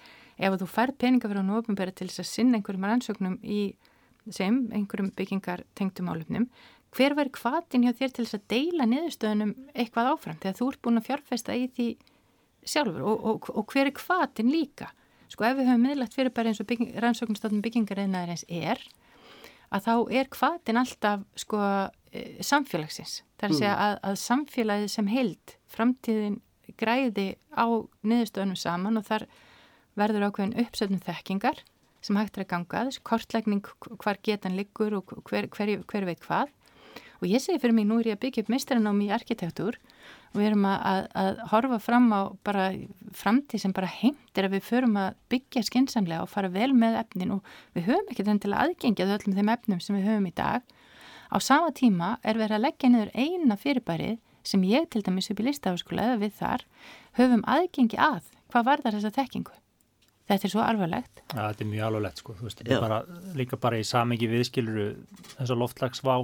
[0.42, 3.62] Ef þú fær peninga fyrir að nógumbera til þess að sinna einhverjum rannsóknum í
[4.34, 6.50] sem einhverjum byggingar tengtum álöfnum
[6.96, 10.40] hver var hvaðin hjá þér til þess að deila niðurstöðunum eitthvað áfram?
[10.42, 11.88] Þegar þú ert búin að fjárfesta í því
[12.68, 13.06] sjálfur.
[13.08, 14.90] Og, og hver er hvaðin líka
[15.32, 18.82] sko ef við höfum miðlagt fyrir bara eins og bygging, rannsóknstofnum byggingareinaðarins er
[19.72, 21.60] að þá er hvaðin alltaf sko
[22.12, 23.22] e, samfélagsins.
[23.40, 23.84] Það er að segja mm.
[23.86, 26.40] að, að samfélagið sem heild framtíðin
[26.80, 27.66] græði á
[28.08, 29.28] niðurstöðunum saman og þar
[30.00, 31.64] verður ákveðin uppsöfnum þekkingar
[32.02, 36.22] sem hægt er að ganga þessu kortlækning hvar getan liggur og hver, hver, hver veit
[36.24, 36.52] hvað
[37.22, 39.78] og ég segi fyrir mig nú er ég að byggja upp meistranámi í arkitektur
[40.32, 42.66] og við erum að, að, að horfa fram á bara
[43.18, 47.34] framtíð sem bara heimtir að við förum að byggja skinsamlega og fara vel með efnin
[47.36, 50.36] og við höfum ekki þenn til að aðgengja öllum þeim efnum sem við höfum í
[50.40, 50.68] dag.
[51.32, 55.42] Á sama tíma er verið að leggja niður eina fyrirbærið sem ég til dæmis upp
[55.42, 56.64] í listafaskóla eða við þar
[57.20, 59.58] höfum aðgengi að hvað var þar þessa tekkingu.
[60.32, 61.22] Þetta er svo alvarlegt.
[61.34, 63.00] Ja, þetta er mjög alvarlegt sko, þú veist, bara,
[63.36, 64.86] líka bara í samengi viðskiluru
[65.34, 66.16] þess að loftlagsvá,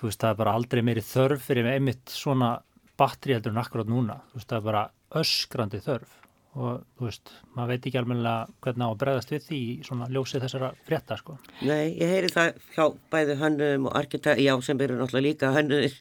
[0.00, 2.54] þú veist, það er bara aldrei meiri þörf fyrir einmitt svona
[3.00, 4.88] batteri heldur en akkurát núna, þú veist, það er bara
[5.20, 6.16] öskrandi þörf.
[6.50, 8.30] Og þú veist, maður veit ekki almenna
[8.64, 11.36] hvernig á að bregðast við því í svona ljósið þessara frétta, sko.
[11.62, 15.98] Nei, ég heyri það hjá bæðu hönnum og arkitekt, já, sem eru náttúrulega líka hönnum,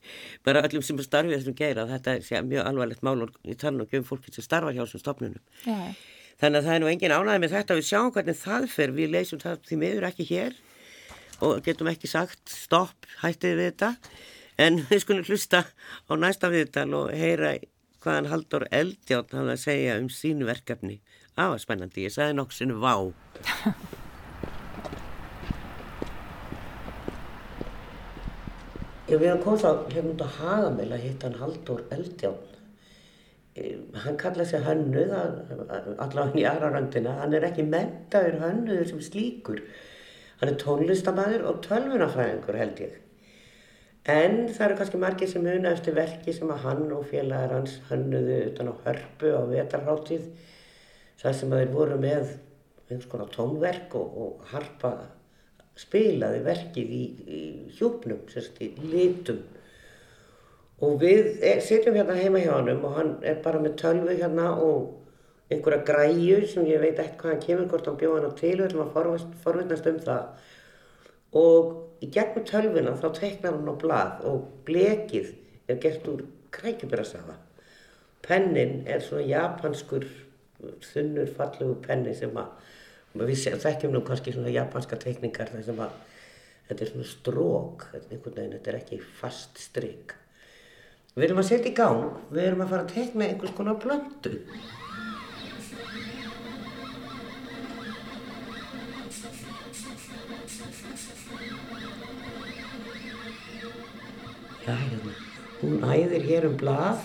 [0.47, 4.01] bara öllum sem starfið þessum geira, þetta er mjög alvarlegt mál og ég tala ekki
[4.01, 5.43] um fólki sem starfa hjá þessum stopnunum.
[6.39, 9.13] Þannig að það er nú engin ánæði með þetta, við sjáum hvernig það fer, við
[9.13, 10.57] leysum það því miður ekki hér
[11.45, 13.93] og getum ekki sagt stopp, hættið við þetta
[14.59, 17.55] En við skulum hlusta á næsta viðtal og heyra
[18.03, 20.99] hvaðan Haldur Eldjátt hafði að segja um sínu verkefni.
[21.35, 22.93] Það var spennandi, ég sagði nokksinu vá.
[29.09, 32.57] Ég við hann komst á hérna út á Hagamil að hitta hann Haldur Eldjátt.
[34.03, 37.15] Hann kallaði sig hönnuð, allavega í aðra röndina.
[37.23, 39.63] Hann er ekki mentaður hönnuður sem slíkur.
[40.39, 42.97] Hann er tónlistamæður og tölvunafræðingur held ég.
[44.09, 47.75] En það eru kannski margir sem muna eftir verki sem að hann og félagar hans
[47.89, 50.29] hönnuðu utan á hörpu á vetarháttíð.
[51.19, 52.35] Það sem að þeir voru með
[52.89, 54.93] einhvers konar tónverk og, og harpa
[55.79, 57.41] spilaði verkið í, í
[57.77, 59.43] hjúpnum, sérst í litum.
[60.79, 64.53] Og við er, sitjum hérna heima hjá hann og hann er bara með tölvu hérna
[64.63, 64.98] og
[65.49, 68.55] einhverja græju sem ég veit ekkert hvað hann kemur, hvort hann bjóða hann á til,
[68.59, 70.49] við ætlum að forvittnast um það.
[71.39, 75.31] Og í gegnum tölvuna þá teiknar hann á blað og blekið
[75.69, 77.37] er gert úr krækjuberasafa.
[78.25, 80.05] Pennin er svona japanskur,
[80.91, 82.53] þunnur, fallugur penni sem að,
[83.17, 85.97] við þekkjum nú kannski svona japanska teikningar þar sem að
[86.69, 90.13] þetta er svona strók, þetta er ekki fast stryk.
[91.15, 94.35] Við erum að setja í gang, við erum að fara að teikna einhvers konar blöndu.
[104.69, 105.13] Já, hérna.
[105.61, 106.99] Hún æðir hér um blað.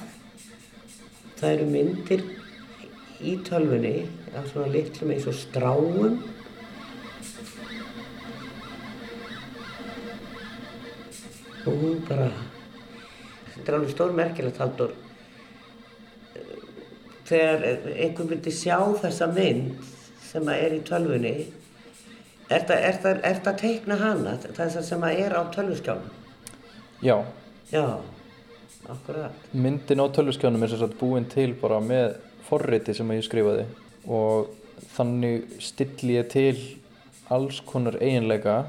[1.39, 2.23] Það eru myndir
[3.25, 3.93] í tölfunni
[4.37, 6.19] af svona litlum eins og stráum.
[11.65, 12.27] Og hún bara,
[13.55, 14.93] þetta er alveg stór merkilegt haldur.
[17.31, 19.89] Þegar einhvern myndi sjá þessa mynd
[20.27, 21.33] sem er í tölfunni,
[22.53, 26.13] er það að teikna hana, það sem er á tölvuskjánum?
[27.01, 27.17] Já.
[27.73, 28.01] Já,
[28.89, 29.33] akkurat.
[29.53, 33.65] Myndin á tölvskjánum er sérstaklega búin til bara með forriti sem ég skrifaði
[34.05, 34.51] og
[34.97, 36.59] þannig stilli ég til
[37.33, 38.65] alls konar eiginleika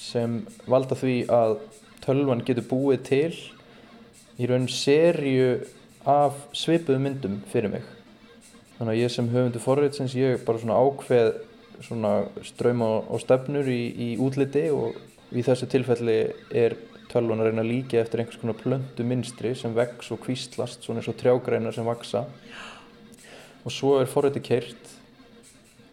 [0.00, 1.56] sem valda því að
[2.04, 3.32] tölvan getur búið til
[4.40, 5.50] í raun serju
[6.08, 7.88] af svipuðu myndum fyrir mig
[8.78, 11.32] þannig að ég sem höfundu forritsins ég bara svona ákveð
[11.84, 14.96] svona ströma og stefnur í, í útliti og
[15.36, 16.20] í þessu tilfelli
[16.56, 16.76] er
[17.10, 21.02] tölvun að reyna að líka eftir einhvers konar plöndu minstri sem vex og kvíslast svona
[21.02, 22.24] eins og trjágreinar sem vaksa
[23.64, 24.94] og svo er forriti keirt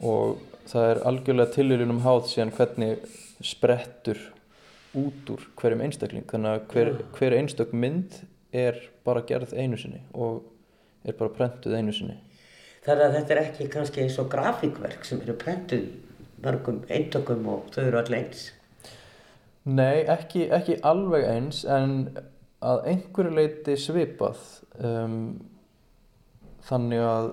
[0.06, 3.08] og það er algjörlega tilvílunum háð síðan hvernig
[3.43, 4.19] sprettur
[4.97, 6.25] út úr hverjum einstakling.
[6.30, 8.21] Þannig að hver, hver einstak mynd
[8.56, 10.45] er bara gerð einu sinni og
[11.08, 12.17] er bara prentuð einu sinni.
[12.86, 15.89] Þannig að þetta er ekki kannski eins og grafíkverk sem eru prentuð
[16.43, 18.47] mörgum eintökum og þau eru allir eins
[19.67, 21.99] Nei, ekki, ekki alveg eins en
[22.63, 24.39] að einhverju leiti svipað
[24.80, 25.38] um,
[26.67, 27.30] þannig að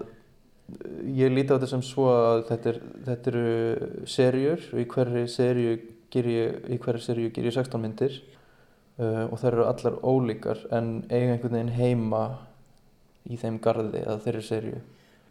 [1.14, 5.26] ég líti á þetta sem svo að þetta, er, þetta eru serjur og í hverju
[5.30, 5.74] serju
[6.14, 8.16] ger ég, ég 16 myndir
[8.98, 12.24] uh, og þær eru allar ólíkar en eiga einhvern veginn heima
[13.24, 14.82] í þeim gardi eða þeirri serju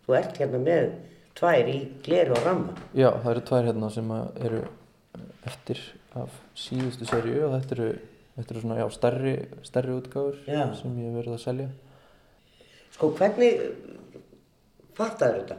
[0.03, 0.87] Þú ert hérna með
[1.37, 2.73] tvær í gleru og ramma.
[2.91, 4.09] Já, það eru tvær hérna sem
[4.43, 4.63] eru
[5.47, 5.83] eftir
[6.19, 7.88] af síðustu serju og þetta eru,
[8.38, 9.34] þetta eru svona, já, stærri,
[9.65, 10.63] stærri útgáður Já.
[10.78, 11.69] sem ég hef verið að selja.
[12.93, 13.63] Sko hvernig
[14.97, 15.58] fattaður þetta?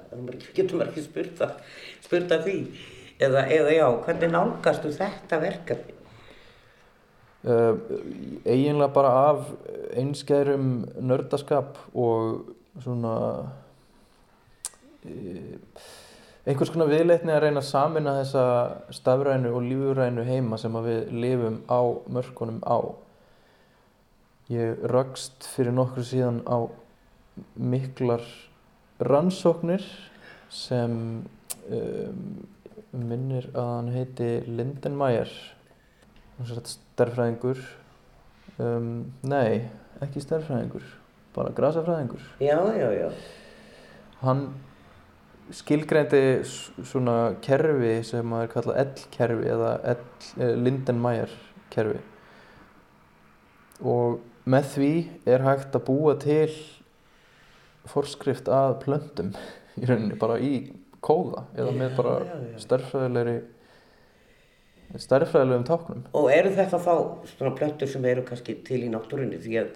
[0.55, 1.57] Getur maður ekki spurt að,
[2.05, 2.59] spurt að því
[3.19, 5.99] eða, eða já, hvernig nálgastu þetta verkefni?
[7.45, 7.77] Uh,
[8.49, 9.51] eiginlega bara af
[10.01, 13.17] einskærum nördaskap og svona
[15.05, 15.59] uh,
[16.45, 18.45] einhvers konar viðleitni að reyna að samina þessa
[18.93, 21.81] stafrænu og lífurænu heima sem við lifum á
[22.13, 22.79] mörkunum á.
[24.53, 26.69] Ég rakst fyrir nokkur síðan á
[27.57, 28.25] miklar
[29.01, 29.85] rannsóknir
[30.53, 31.25] sem
[31.73, 32.27] um,
[32.95, 35.33] minnir að hann heiti Lindenmayer
[36.45, 37.59] stærfræðingur
[38.59, 39.65] um, nei,
[40.05, 40.85] ekki stærfræðingur
[41.35, 43.09] bara grasafræðingur Já, já, já.
[44.23, 44.47] hann
[45.53, 51.33] skilgreindi svona kerfi sem er kallað L-kerfi eða eh, Lindenmayer
[51.75, 52.01] kerfi.
[53.85, 54.93] Og með því
[55.35, 56.49] er hægt að búa til
[57.89, 59.35] forskrift að plöntum
[59.81, 60.55] í rauninni bara í
[61.05, 62.15] kóða eða með bara
[62.63, 63.41] stærðfræðilegri
[65.05, 66.05] stærðfræðilegum táknum.
[66.17, 66.95] Og eru þetta þá
[67.35, 69.41] svona plöntur sem eru kannski til í náttúrunni?
[69.43, 69.73] Því að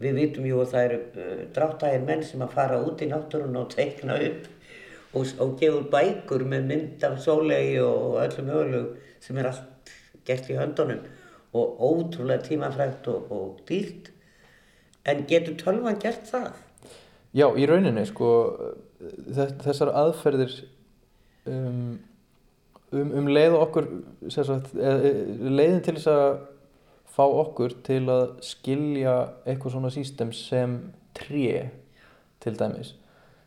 [0.00, 3.60] við vitum jú að það eru uh, dráttægir menn sem að fara út í náttúrunni
[3.60, 4.48] og teikna upp
[5.14, 8.84] og, og gefa út bækur með mynd af sólegi og öllum mögulegu
[9.20, 9.94] sem er allt
[10.26, 11.00] gert í höndunum
[11.56, 14.12] og ótrúlega tímafrægt og, og dýrt.
[15.08, 16.52] En getur tölvan gert það?
[17.34, 18.28] Já, í rauninni sko
[19.32, 20.54] þess- þessar aðferðir
[21.50, 21.98] um,
[22.92, 23.88] um, um leið okkur
[24.30, 25.10] sagt, eh,
[25.50, 26.40] leiðin til þess að
[27.10, 30.78] fá okkur til að skilja eitthvað svona sístem sem
[31.18, 31.70] tré
[32.40, 32.94] til dæmis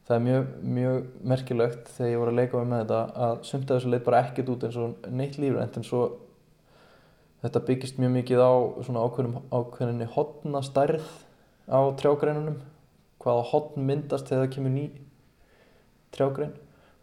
[0.08, 0.98] það er mjög, mjög
[1.32, 4.52] merkilegt þegar ég voru að leika með þetta að sumt af þessu leið bara ekkert
[4.54, 6.02] út eins og neitt lífrænt en svo
[7.44, 8.54] þetta byggist mjög mikið á
[8.88, 9.06] svona
[9.54, 11.08] ákveðinni hotna stærð
[11.72, 12.60] á trjágreinunum
[13.24, 14.84] hvaða hotn myndast þegar það kemur ný
[16.14, 16.54] trjágrein.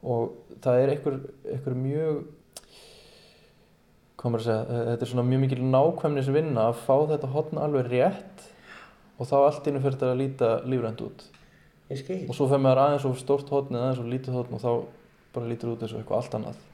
[0.00, 2.20] Og það er einhver, einhver mjög
[4.20, 7.60] maður að segja, eh, þetta er svona mjög mikil nákvæmnis vinna að fá þetta hotn
[7.60, 8.48] alveg rétt
[9.16, 11.24] og þá allt innu fyrir þetta að líta lífrænt út
[11.90, 12.22] Ég skil.
[12.28, 14.70] og svo fer maður aðeins og stórt hotn eða aðeins og lítið hotn og þá
[15.34, 16.66] bara lítur út eins og eitthvað allt annað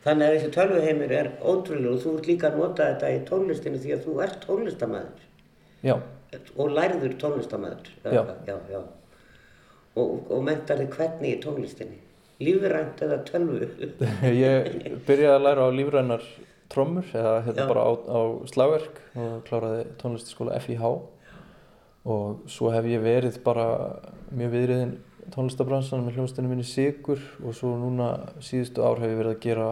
[0.00, 3.80] Þannig að þessi tölvuheimur er ótrúlega og þú ert líka að nota þetta í tónlistinu
[3.82, 5.26] því að þú ert tónlistamæður
[5.84, 5.94] já,
[6.56, 7.90] og lærður tónlistamæður.
[8.04, 8.22] Já.
[8.48, 8.80] já, já.
[9.98, 11.98] Og, og mentar þig hvernig í tónlistinni?
[12.40, 13.68] Lífrænt eða tölvu?
[14.46, 14.70] ég
[15.04, 16.26] byrjaði að læra á lífrænar
[16.72, 20.94] trommur eða hérna bara á, á slagverk og kláraði tónlistaskóla FIH
[22.08, 23.66] og svo hef ég verið bara
[24.32, 24.92] mjög viðriðin
[25.34, 28.10] tónlistabransan með hljómsdunum minni Sigur og svo núna
[28.42, 29.68] síðustu ár hef ég verið að gera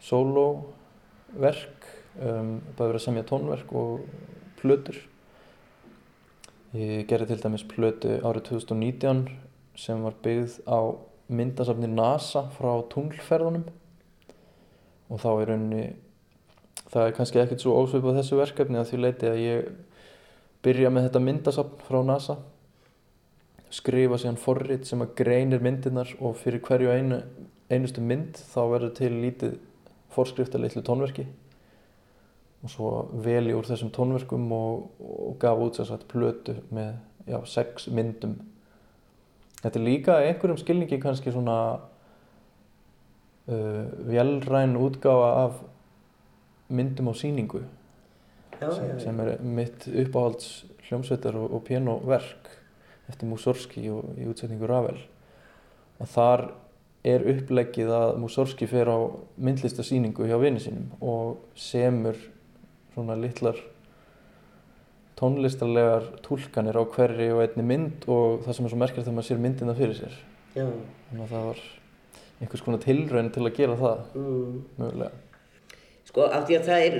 [0.00, 1.88] sólóverk
[2.20, 4.04] um, bara verið að semja tónverk og
[4.60, 5.00] plötur.
[6.76, 9.24] Ég gerði til dæmis plötu árið 2019
[9.80, 10.80] sem var byggð á
[11.30, 13.66] myndasafni NASA frá tunglferðunum.
[15.10, 15.84] Og þá er rauninni
[16.90, 19.70] það er kannski ekkert svo ósvipað þessu verkefni að því leiti að ég
[20.64, 22.36] byrja með þetta myndasafn frá NASA
[23.70, 27.20] skrifa síðan forrit sem að greinir myndirnar og fyrir hverju einu,
[27.70, 29.52] einustu mynd þá verður til lítið
[30.10, 31.26] forskrifta litlu tónverki.
[32.60, 32.90] Og svo
[33.24, 36.90] veli úr þessum tónverkum og, og gaf út þess að plötu með
[37.30, 38.34] já, sex myndum.
[39.60, 41.56] Þetta er líka einhverjum skilningi kannski svona
[43.46, 45.62] uh, velræn útgáfa af
[46.70, 47.62] myndum á sýningu
[48.60, 50.50] já, sem, sem er mitt uppáhalds
[50.88, 52.50] hljómsveitar og, og pianoverk
[53.10, 54.98] eftir Mussorgsky og í útsetningu Ravel
[56.00, 56.46] og þar
[57.04, 58.98] er uppleggið að Mussorgsky fer á
[59.40, 62.18] myndlistasýningu hjá vini sínum og semur
[62.94, 63.56] svona litlar
[65.20, 69.28] tónlistarlegar túlkanir á hverri og einni mynd og það sem er svo merkilegt þegar maður
[69.30, 70.14] sér myndina fyrir sér
[70.56, 70.66] Já.
[71.10, 71.64] þannig að það var
[72.40, 74.54] einhvers konar tilraun til að gera það Mm.
[74.78, 75.10] mögulega
[76.10, 76.94] Sko, af því að það er,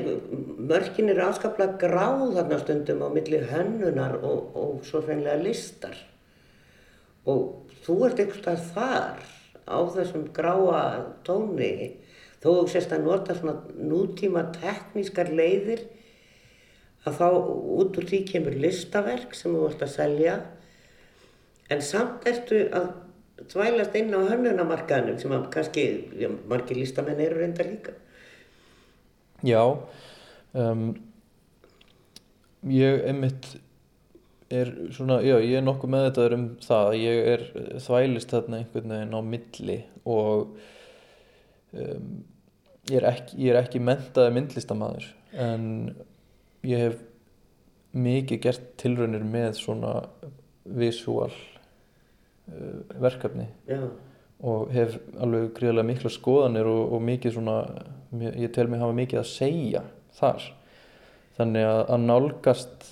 [0.70, 5.96] mörkin eru afskaplega gráð þarna stundum á milli hönnunar og, og svo feinlega listar.
[7.26, 9.24] Og þú ert einhvers staðar þar
[9.66, 10.82] á þessum gráa
[11.26, 11.72] tóni,
[12.38, 15.82] þó þú sérst að nota svona nútíma teknískar leiðir,
[17.02, 17.28] að þá
[17.80, 20.36] út úr því kemur listaverk sem þú ert að selja,
[21.70, 22.92] en samt ertu að
[23.50, 25.86] þvælast inn á hönnunamarkaðnum sem að kannski,
[26.20, 27.96] já, margir listamenn eru reynda líka.
[29.46, 29.62] Já,
[30.52, 30.86] um,
[32.68, 33.54] ég einmitt
[34.50, 37.44] er svona, já, ég er nokkuð meðvitaður um það, ég er
[37.84, 40.56] þvælist þarna einhvern veginn á milli og
[41.72, 42.10] um,
[42.90, 45.06] ég er ekki, ég er ekki mentaði myndlistamæður
[45.46, 45.64] en
[46.66, 46.98] ég hef
[47.94, 49.94] mikið gert tilraunir með svona
[50.64, 53.86] visual uh, verkefni Já.
[54.40, 57.56] Og hef alveg gríðarlega mikla skoðanir og, og mikið svona,
[58.20, 59.82] ég tel mig hafa mikið að segja
[60.16, 60.46] þar.
[61.36, 62.88] Þannig að, að nálgast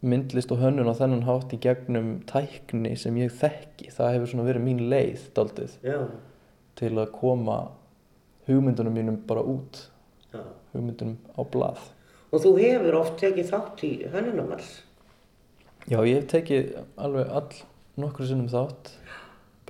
[0.00, 4.48] myndlist og hönnun á þennan hátt í gegnum tækni sem ég þekki, það hefur svona
[4.48, 5.98] verið mín leið daldið Já,
[6.80, 7.58] til að koma
[8.48, 9.84] hugmyndunum mínum bara út,
[10.32, 10.40] já.
[10.72, 11.82] hugmyndunum á blað.
[12.30, 14.70] Og þú hefur oft tekið þátt í hönnunamars.
[15.90, 17.60] Já, ég hef tekið alveg all
[18.00, 18.94] nokkru sinnum þátt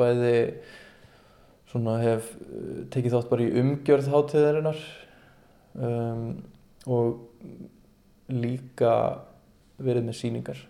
[0.01, 0.34] bæði
[1.70, 4.84] svona hef uh, tekið þátt bara í umgjörð hátíðarinnar
[5.78, 6.26] um,
[6.90, 7.20] og
[8.30, 8.94] líka
[9.80, 10.64] verið með sýningar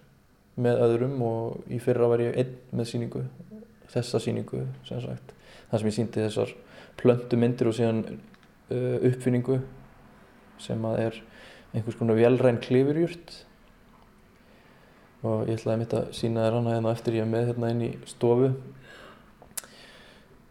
[0.61, 3.22] með öðrum og í fyrra var ég einn með sýningu
[3.91, 5.35] þessa sýningu sem sagt
[5.70, 6.55] þar sem ég sýndi þessar
[7.01, 9.61] plöntu myndir og síðan uh, uppfinningu
[10.61, 11.20] sem að er
[11.74, 13.33] einhvers konar velræn klifurjurt.
[15.20, 17.91] Og ég ætlaði mitt að sína þér hana hérna eftir ég með hérna inn í
[18.09, 18.51] stofu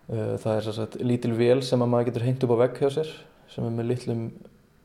[0.10, 3.12] það er að lítil vél sem að maður getur hengt upp á vegg hjá sér
[3.50, 4.24] sem er með litlum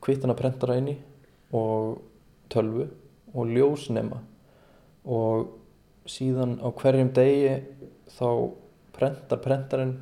[0.05, 0.95] kvittanarprentara inn í
[1.55, 2.01] og
[2.53, 2.87] tölvu
[3.33, 4.21] og ljósnema.
[5.05, 5.47] Og
[6.09, 7.55] síðan á hverjum degi
[8.15, 8.29] þá
[8.95, 9.95] prentar prentarinn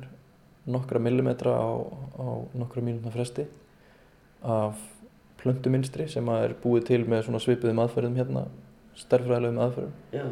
[0.68, 1.72] nokkra millimetra á,
[2.20, 3.46] á nokkra mínútna fresti
[4.44, 4.80] af
[5.40, 8.44] plöntuminstri sem er búið til með svipuðum aðferðum hérna
[8.96, 9.96] stærfræðilegum aðferðum.
[10.14, 10.24] Já,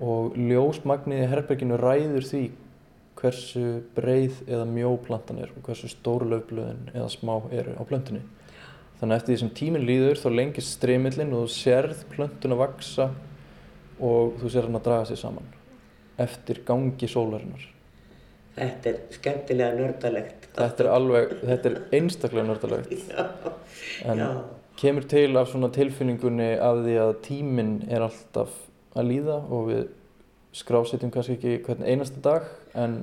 [0.00, 2.44] og ljósmagnið í herberginu ræður því
[3.20, 3.64] hversu
[3.96, 8.22] breið eða mjó plantan er og hversu stór löfblöðin eða smá eru á plöntunni.
[9.00, 12.62] Þannig að eftir því sem tíminn líður þá lengist streymillin og þú sérð plöntun að
[12.64, 13.10] vaksa
[14.00, 15.48] og þú sér hann að draga sig saman
[16.20, 17.62] eftir gangi sólarinnar.
[18.56, 20.48] þetta er skemmtilega nördalegt.
[20.56, 23.22] Þetta er alveg, þetta er einstaklega nördalegt Já,
[24.04, 24.28] en já,
[24.80, 28.52] kemur til af svona tilfinningunni af því að tíminn er alltaf
[28.98, 29.86] að líða og við
[30.56, 33.00] skrásetjum kannski ekki hvern einasta dag en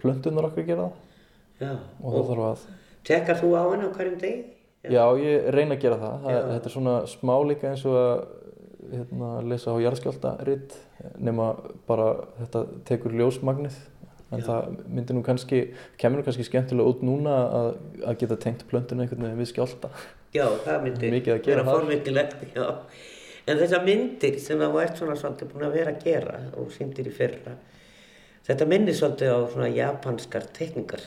[0.00, 1.74] plöntunar okkar gera það já.
[2.00, 2.66] og það þarf að
[3.04, 4.44] Tekkar þú á henni á hverjum degi?
[4.84, 6.14] Já, ég reyna að gera það.
[6.24, 6.40] það Já.
[6.52, 8.24] þetta er svona smá líka eins og að
[8.94, 10.74] hérna, lesa á jarðskjálta ritt
[11.20, 11.50] nema
[11.88, 12.08] bara
[12.40, 13.76] þetta tekur ljósmagnið
[14.34, 14.46] en Já.
[14.48, 15.60] það myndir nú kannski,
[16.00, 17.70] kemur nú kannski skemmtilega út núna að,
[18.08, 19.90] að geta tengt plöntuna einhvern veginn við skjálta.
[20.34, 21.76] Já, það myndi Mikið að gera vera þar.
[21.78, 22.66] forveitilegt, já.
[23.44, 27.10] En þessar myndir sem þú ert svona svolítið búin að vera að gera og sýndir
[27.10, 27.58] í fyrra,
[28.46, 31.04] þetta minnir svolítið á svona japanskar tekningar.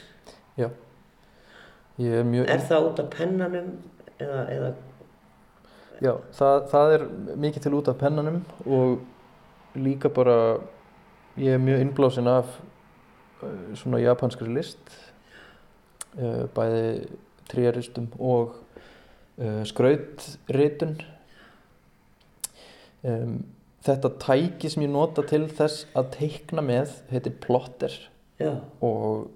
[0.57, 0.69] Já,
[1.97, 2.45] ég er mjög...
[2.53, 3.71] Er það út af pennanum
[4.21, 4.71] eða, eða?
[5.97, 7.05] Já, það, það er
[7.47, 10.37] mikið til út af pennanum og líka bara
[11.41, 12.53] ég er mjög innblásin af
[13.41, 14.93] uh, svona japanskri list
[16.21, 17.07] uh, bæði
[17.49, 18.59] tríaristum og
[19.41, 20.99] uh, skrautritun
[23.07, 23.37] um,
[23.87, 27.93] Þetta tæki sem ég nota til þess að teikna með heitir plotter
[28.39, 29.27] já, og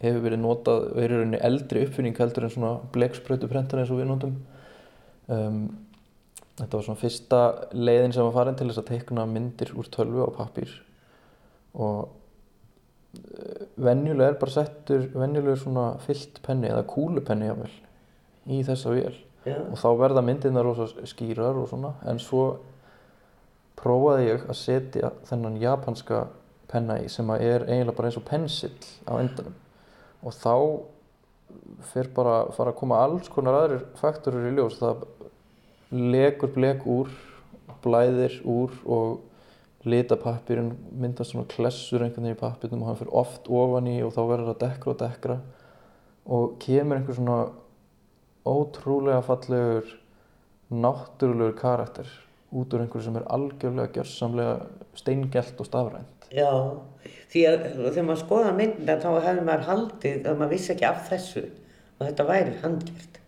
[0.00, 4.00] hefur verið notað og er í rauninni eldri uppfinning heldur en svona blegsprautuprentari eins og
[4.00, 4.38] við notum.
[5.30, 5.60] Um,
[6.56, 7.42] þetta var svona fyrsta
[7.76, 10.72] leiðin sem var farin til þess að teikna myndir úr tölvu á pappír
[11.76, 17.76] og uh, venjulega er bara settur venjulegur svona fyllt penni eða kúlupenni jáfnvel
[18.50, 19.14] í þessa vél
[19.46, 22.48] já, og þá verða myndirna rosa skýrar og svona en svo
[23.80, 26.26] prófaði ég að setja þennan japanska
[26.70, 28.76] penna í sem að er eiginlega bara eins og pensill
[29.08, 29.56] á endanum.
[30.20, 30.54] Og þá
[31.90, 34.78] fer bara fara að koma alls konar aðrir faktorir í ljós.
[34.80, 35.06] Það
[35.90, 37.10] legur blek úr,
[37.84, 43.16] blæðir úr og lita pappirinn, myndast svona klessur einhvern veginn í pappirnum og hann fyrir
[43.16, 45.38] oft ofan í og þá verður það dekkra og dekkra.
[46.30, 47.38] Og kemur einhver svona
[48.46, 49.94] ótrúlega fallegur
[50.70, 52.10] náttúrulegur karakter
[52.50, 54.54] út úr einhverju sem er algjörlega gjörsamlega
[54.98, 56.26] steingelt og stafrænt.
[56.34, 56.50] Já,
[57.30, 61.00] því að þegar maður skoða myndina þá hefur maður haldið að maður vissi ekki af
[61.08, 63.20] þessu og þetta væri handgjert.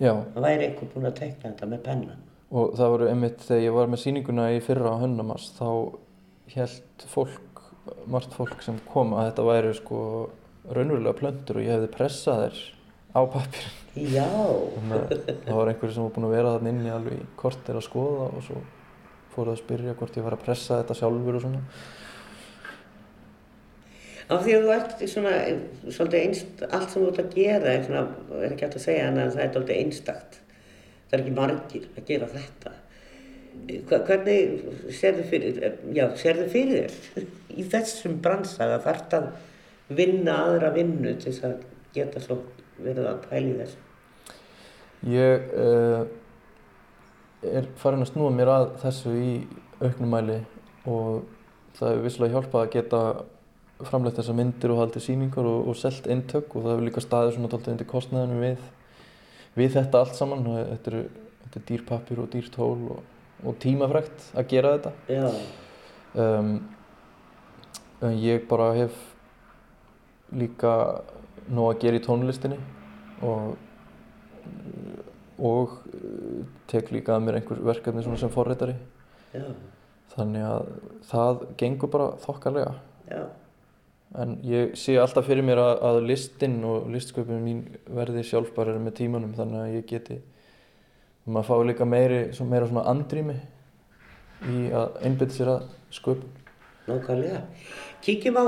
[0.00, 0.12] Já.
[0.34, 2.18] Það væri einhver búinn að tekna þetta með penna.
[2.50, 5.68] Og það voru einmitt þegar ég var með síninguna í fyrra á Hönnamars þá
[6.56, 7.62] held fólk,
[8.10, 10.00] margt fólk sem kom að þetta væri sko
[10.70, 12.62] raunverulega plöndur og ég hefði pressað þér
[13.14, 13.70] á pappir.
[13.98, 14.26] Já.
[14.26, 18.28] það var einhverju sem var búinn að vera þarna inni alveg í kortir að skoða
[18.30, 18.60] og svo
[19.34, 21.62] fóruð að spyrja hvort ég var að pressa þetta sjálfur og svona.
[24.30, 25.32] Af því að þú ert svona,
[25.90, 28.04] svolítið einst, allt sem þú ert að gera er svona,
[28.38, 30.38] er ekki hægt að segja að það er svolítið einstakt.
[31.10, 32.74] Það er ekki margir að gera þetta.
[33.90, 34.52] Hvernig
[35.00, 35.58] þið fyrir,
[35.96, 37.26] já, þið fyrir þér
[37.58, 39.28] í þessum bransa að þarft að
[39.98, 41.56] vinna aðra vinnu til þess að
[41.96, 42.38] geta svo
[42.84, 43.86] verið að pæli þessu?
[45.10, 46.02] Ég uh,
[47.50, 49.34] er farin að snúa mér að þessu í
[49.80, 50.40] auknumæli
[50.90, 51.22] og
[51.78, 53.02] það hefur visslega hjálpað að geta
[53.88, 57.36] framlegt þessar myndir og haldið síningar og, og selt eintök og það hefur líka staðið
[57.36, 58.66] svona tóltið undir kostnæðinu við,
[59.56, 61.06] við þetta allt saman og þetta er,
[61.44, 63.00] þetta er dýr pappir og dýr tól og,
[63.40, 64.92] og tímafrækt að gera þetta.
[66.20, 66.52] Um,
[68.04, 69.00] en ég bara hef
[70.36, 70.74] líka
[71.48, 72.58] nóg að gera í tónlistinni
[73.26, 73.56] og,
[75.38, 75.76] og
[76.70, 78.76] tek líka að mér einhver verkefni sem forrættari.
[80.10, 80.72] Þannig að
[81.10, 82.74] það gengur bara þokkarlega.
[83.10, 83.22] Já.
[84.18, 87.60] En ég sé alltaf fyrir mér að, að listinn og listsköpunum mín
[87.94, 90.16] verði sjálfbærar með tímanum þannig að ég geti,
[91.30, 92.18] maður fái líka meiri,
[92.50, 93.36] meira svona andrými
[94.50, 96.34] í að einbita sér að sköpun.
[96.88, 97.44] Nákvæmlega.
[98.00, 98.44] Kíkjum á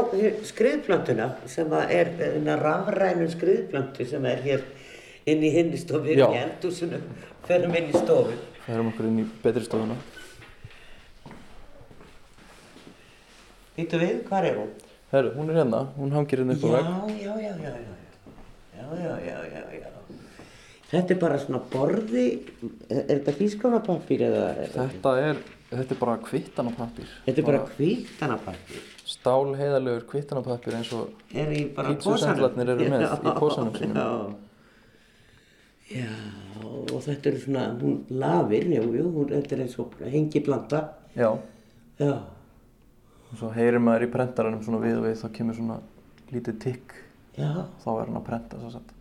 [0.48, 2.08] skriðplantuna sem er
[2.62, 4.64] rafrænu skriðplantu sem er hér
[5.28, 7.04] inn í hinni stofu, inn í eldúsunum,
[7.46, 8.32] ferum inn í stofu.
[8.64, 9.98] Ferum okkur inn í betri stofuna.
[13.76, 14.72] Vítu við, hvað er hún?
[15.12, 16.86] Herru, hún er hérna, hún hangir hérna upp á vegg.
[17.20, 17.72] Já, já, já, já,
[18.76, 19.90] já, já, já, já, já.
[20.92, 22.26] Þetta er bara svona borði,
[22.88, 24.46] er þetta físklónapappir eða?
[24.74, 25.38] Þetta er,
[25.78, 27.10] þetta er bara kvittanapappir.
[27.26, 28.86] Þetta er bara, kvittanapappir?
[29.12, 33.98] Stál heiðalegur kvittanapappir eins og pítsusendlarnir eru með já, í pósanum sínum.
[35.92, 36.12] Já, já,
[36.92, 40.82] og þetta er svona, hún lafir, jú, jú, hún, þetta er eins og hengiblanda.
[41.18, 41.30] Já.
[42.00, 42.14] Já.
[43.32, 45.78] Og svo heyrir maður í prentaranum svona við og við, þá kemur svona
[46.32, 46.98] lítið tikk.
[47.38, 47.64] Já.
[47.84, 48.92] Þá er hann að prenta svo sett.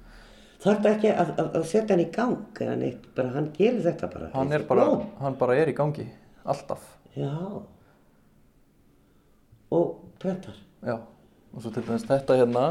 [0.62, 3.82] Þarf þetta ekki að, að, að setja hann í gang eða neitt, bara hann gerir
[3.82, 4.28] þetta bara.
[4.36, 4.84] Hann er bara,
[5.24, 6.06] hann bara er í gangi,
[6.46, 6.84] alltaf.
[7.16, 7.34] Já.
[9.72, 10.56] Og prentar.
[10.84, 10.98] Já.
[11.52, 12.66] Og svo til dæmis þetta hérna,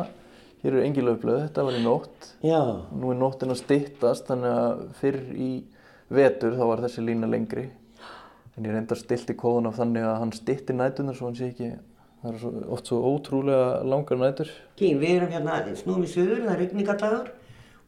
[0.63, 2.31] hér er engilöfblöð, þetta var í nótt.
[2.45, 2.61] Já.
[2.97, 5.51] Nú er nóttin að styttast, þannig að fyrr í
[6.11, 7.69] vetur þá var þessi lína lengri.
[8.57, 11.51] En ég reyndar stilt í kóðun af þannig að hann stytti nætunar svo hann sé
[11.53, 11.71] ekki,
[12.23, 14.51] það er svo, oft svo ótrúlega langar nætur.
[14.81, 17.31] Kín, við erum hérna snúum í söður, það er regningardagur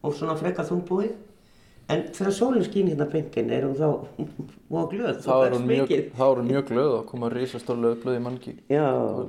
[0.03, 1.16] og svona frekka þungbúið.
[1.93, 3.88] En þegar sólinn skýn hérna beintin er hún þá
[4.72, 5.18] mjög glöð.
[5.24, 8.55] Þá er hún mjög, er mjög glöð og koma risastór löfblöð í mangi.
[8.72, 8.86] Já.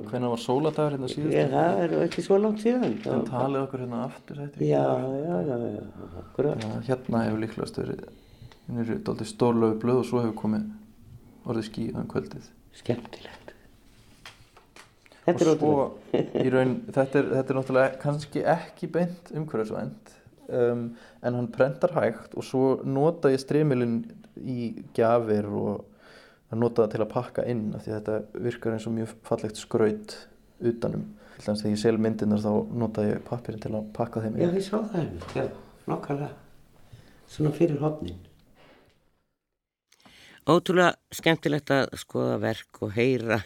[0.08, 1.36] Hvernig var sóladagur hérna síðust?
[1.36, 2.96] Já, það er ekki svo langt síðan.
[3.12, 4.84] En talið okkur hérna aftur, þetta Já,
[5.20, 5.86] já, já, já,
[6.24, 6.64] akkurat.
[6.64, 8.04] Já, hérna hefur líklegast verið,
[8.66, 10.68] hérna eru doldið stór löfblöð og svo hefur komið
[11.44, 12.52] orðið skíðan kvöldið.
[12.74, 13.54] Skemmtilegt.
[15.24, 16.24] Þetta er ótrúlega.
[16.44, 20.03] Í raun, þetta er, þetta er náttúrulega kannski ekki beint umhverfisvænt
[20.48, 20.84] um,
[21.22, 24.02] en hann prentar hægt og svo nota ég streymilinn
[24.40, 25.84] í gjafir og
[26.54, 29.60] nota það til að pakka inn af því að þetta virkar eins og mjög fallegt
[29.60, 30.16] skraut
[30.64, 31.08] utanum.
[31.34, 34.44] Til dæmis þegar ég sel myndirnar þá nota ég pappirinn til að pakka þeim inn.
[34.44, 35.48] Já, ég sá það, já,
[35.90, 36.30] nokkarlega.
[37.34, 38.20] Svona fyrir hodnin.
[40.44, 43.40] Ótrúlega skemmtilegt að skoða verk og heyra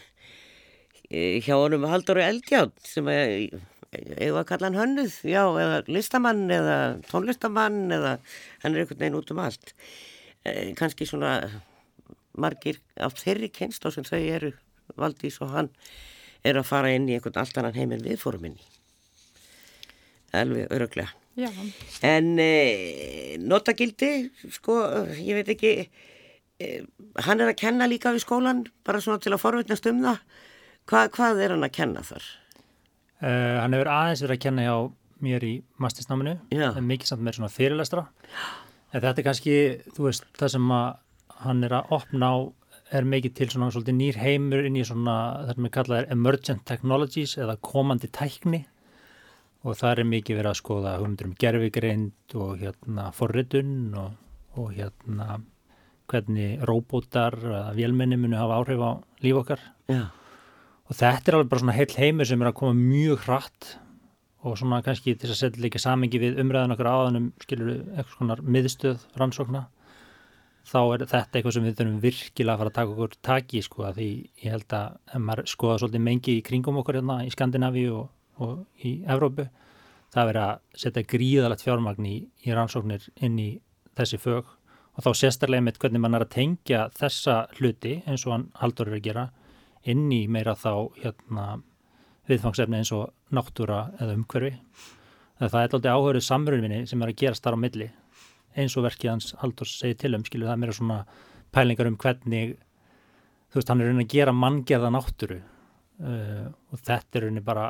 [1.09, 3.07] hjá honum Halldóru Eldjátt sem
[3.93, 6.77] hefur að kalla hann hönnuð, já, eða listamann eða
[7.09, 8.17] tónlistamann eða
[8.63, 9.73] hann er einhvern veginn út um allt.
[10.45, 11.33] E, Kanski svona
[12.39, 14.51] margir af þeirri kynst á sem þau eru
[14.99, 15.71] Valdís og hann
[16.45, 18.61] er að fara inn í einhvern allt annan heiminn viðfóruminni.
[20.37, 21.15] Alveg öruglega.
[21.39, 21.49] Já.
[22.05, 24.77] En e, notagildi, sko,
[25.17, 25.73] ég veit ekki
[27.23, 30.23] hann er að kenna líka við skólan bara svona til að forveitnast um það
[30.89, 32.25] Hva, hvað er hann að kenna þar?
[33.19, 34.75] Uh, hann hefur aðeins verið að kenna hjá
[35.19, 35.53] mér í
[35.83, 36.37] mastisnáminu,
[36.87, 38.05] mikið samt með svona fyrirlestra.
[38.93, 39.55] En þetta er kannski,
[39.95, 40.71] þú veist, það sem
[41.43, 42.37] hann er að opna á
[42.95, 45.15] er mikið til svona svolítið nýr heimur inn í svona
[45.45, 48.63] það sem við kallaðum emergent technologies eða komandi tækni.
[49.67, 54.13] Og það er mikið verið að skoða hugmyndur um gerfigreind og hérna forritun og,
[54.55, 55.41] og hérna
[56.09, 57.35] hvernig róbótar
[57.77, 58.91] vélmenni muni hafa áhrif á
[59.21, 59.61] líf okkar.
[59.91, 60.07] Já.
[60.89, 63.73] Og þetta er alveg bara svona heil heimur sem er að koma mjög hratt
[64.43, 68.39] og svona kannski til að setja líka samengi við umræðan okkur áðanum skilur eitthvað svona
[68.55, 69.65] miðstöð rannsókna
[70.69, 73.85] þá er þetta eitthvað sem við þurfum virkilega að fara að taka okkur taki sko
[73.87, 74.09] að því
[74.43, 78.11] ég held að ef maður skoða svolítið mengi í kringum okkur hérna í Skandinavíu og,
[78.39, 79.47] og í Evrópu
[80.13, 82.15] það verður að setja gríðalegt fjármagn í,
[82.45, 83.49] í rannsóknir inn í
[83.97, 84.47] þessi fög.
[84.97, 88.89] Og þá sérstarlega með hvernig mann er að tengja þessa hluti eins og hann haldur
[88.89, 89.25] er að gera
[89.87, 91.45] inn í meira þá hérna
[92.29, 94.57] viðfangsefni eins og náttúra eða umhverfi.
[95.39, 97.89] Það er alltaf áhörðu samröðinni sem er að gera starf á milli
[98.57, 100.97] eins og verkið hans Halldórs segir til um, skilju, það er meira svona
[101.53, 102.57] pælingar um hvernig,
[103.49, 107.69] þú veist, hann er raunin að gera manngerða náttúru uh, og þetta er raunin bara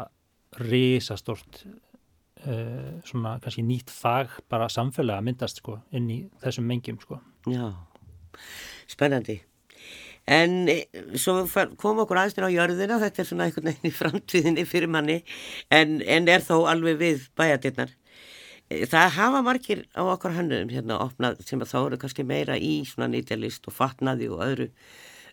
[0.64, 7.00] risastort uh, svona kannski nýtt fag bara samfélag að myndast sko inn í þessum mengjum
[7.04, 7.20] sko.
[7.50, 7.70] Já,
[8.90, 9.40] spennandi.
[10.30, 10.84] En e,
[11.18, 11.42] svo
[11.82, 15.24] kom okkur aðeins á jörðina, þetta er svona einhvern veginn í framtíðinni fyrir manni,
[15.74, 17.96] en, en er þó alveg við bæjadirnar.
[18.70, 22.84] Það hafa margir á okkar hannuðum hérna opnað sem að þá eru kannski meira í
[22.86, 24.68] svona nýtjalist og fatnaði og öðru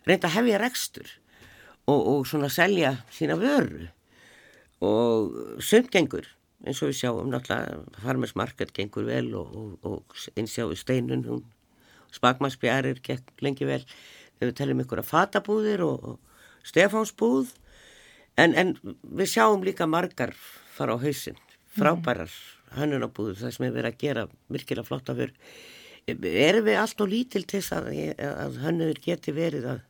[0.07, 1.11] reynda að hefja rekstur
[1.85, 3.85] og, og svona selja sína vöru
[4.81, 6.25] og sundgengur
[6.65, 11.25] eins og við sjáum náttúrulega Farmers Market gengur vel og, og, og einsjáu steinun
[12.15, 13.85] spagmarsbjærir gekk lengi vel
[14.41, 16.17] við teljum ykkur að fatabúðir og
[16.67, 17.53] Stefánsbúð.
[18.37, 20.35] En, en við sjáum líka margar
[20.75, 21.39] fara á hausin
[21.77, 22.31] frábærar
[22.77, 25.33] hannunabúður það sem hefur verið að gera virkilega flotta fyrr
[26.07, 27.89] erum við allt og lítil til þess að,
[28.23, 29.81] að hannur geti verið að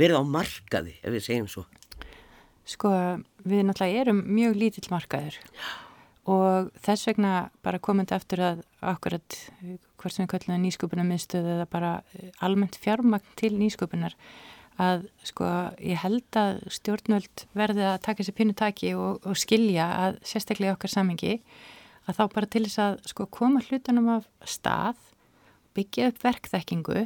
[0.00, 1.64] verið á markaði ef við segjum svo?
[2.68, 2.90] Sko
[3.48, 5.38] við náttúrulega erum mjög lítill markaður.
[6.30, 7.32] Og þess vegna
[7.64, 8.60] bara komandi aftur að
[8.92, 9.38] akkurat
[10.02, 11.92] hvort sem við kallum nýsköpunar miðstöð eða bara
[12.42, 14.16] almennt fjármagn til nýsköpunar
[14.80, 15.48] að sko
[15.84, 20.92] ég held að stjórnvöld verði að taka sér pinnutaki og, og skilja að sérstaklega okkar
[20.92, 21.38] samengi
[22.08, 24.98] að þá bara til þess að sko koma hlutunum af stað,
[25.76, 27.04] byggja upp verkþekkingu,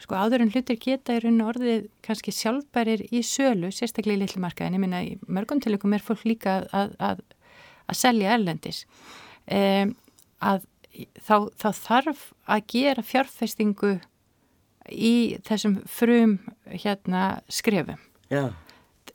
[0.00, 4.78] sko áður en hlutir geta í rauninu orðið kannski sjálfbærir í sölu, sérstaklega í litlumarkaðin,
[4.78, 7.24] ég minna í mörgum tilökum er fólk líka að, að,
[7.90, 8.86] að selja erlendis,
[9.52, 9.92] um,
[10.40, 10.64] að
[11.20, 13.94] þá, þá þarf að gera fjárfestingu
[14.90, 15.14] í
[15.46, 18.00] þessum frum hérna skrefum.
[18.30, 18.50] Já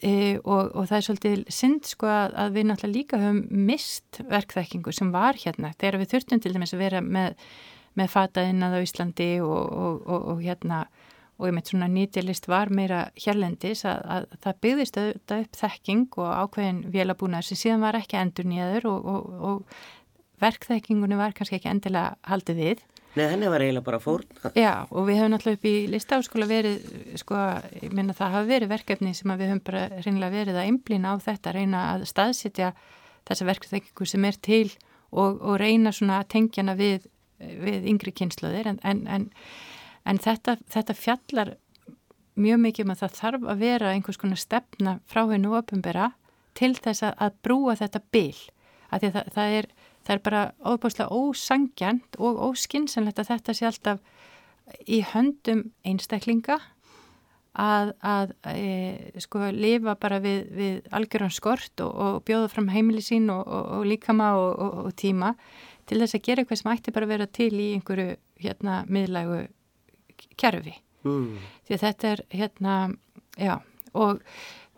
[0.01, 4.21] e, og, og það er svolítið synd sko að, að við náttúrulega líka höfum mist
[4.29, 7.35] verkþekkingu sem var hérna þegar við þurftum til dæmis að vera með,
[7.99, 10.85] með fataðinnað á Íslandi og, og, og hérna
[11.35, 16.19] og ég meit svona nýtjalist var meira hérlendis að, að það byggðist auðvitað upp þekking
[16.23, 19.79] og ákveðin vélabúnaður sem síðan var ekki endur nýjaður og
[20.45, 22.83] verkþekkingunni var kannski ekki endilega haldið við.
[23.15, 24.25] Nei, henni var eiginlega bara fórn.
[24.59, 26.81] Já, og við höfum náttúrulega upp í listáskóla verið,
[27.21, 27.37] sko,
[27.79, 31.23] ég minna það hafa verið verkefni sem við höfum bara reynilega verið að einblýna á
[31.23, 32.73] þetta, reyna að staðsitja
[33.29, 34.65] þessa verkefþekkingu sem er til
[35.15, 37.07] og, og reyna svona að tengja hana við,
[37.39, 39.29] við yngri kynnslöðir, en, en, en,
[40.03, 41.55] en þetta, þetta fjallar
[42.35, 46.11] mjög mikið um að það þarf að vera einhvers konar stefna frá hennu opumbera
[46.55, 48.35] til þess að, að brúa þetta byl,
[48.91, 49.69] að því að það, það er
[50.05, 53.99] það er bara óbúslega ósangjant og óskinsanlegt að þetta sé alltaf
[54.89, 56.59] í höndum einstaklinga
[57.55, 63.03] að, að e, sko lifa bara við, við algjörðan skort og, og bjóða fram heimili
[63.05, 65.35] sín og, og, og líkama og tíma
[65.85, 69.39] til þess að gera eitthvað sem ætti bara að vera til í einhverju hérna miðlægu
[70.39, 70.75] kjærfi
[71.05, 71.31] mm.
[71.67, 72.75] því að þetta er hérna,
[73.39, 73.55] já
[73.95, 74.21] og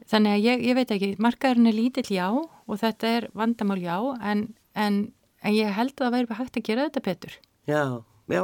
[0.08, 3.98] þannig að ég, ég veit ekki, markaðurinn er lítill já og þetta er vandamál já
[4.22, 4.48] en,
[4.78, 5.00] en
[5.48, 7.38] en ég held að það væri hægt að gera þetta betur.
[7.68, 7.84] Já,
[8.32, 8.41] já,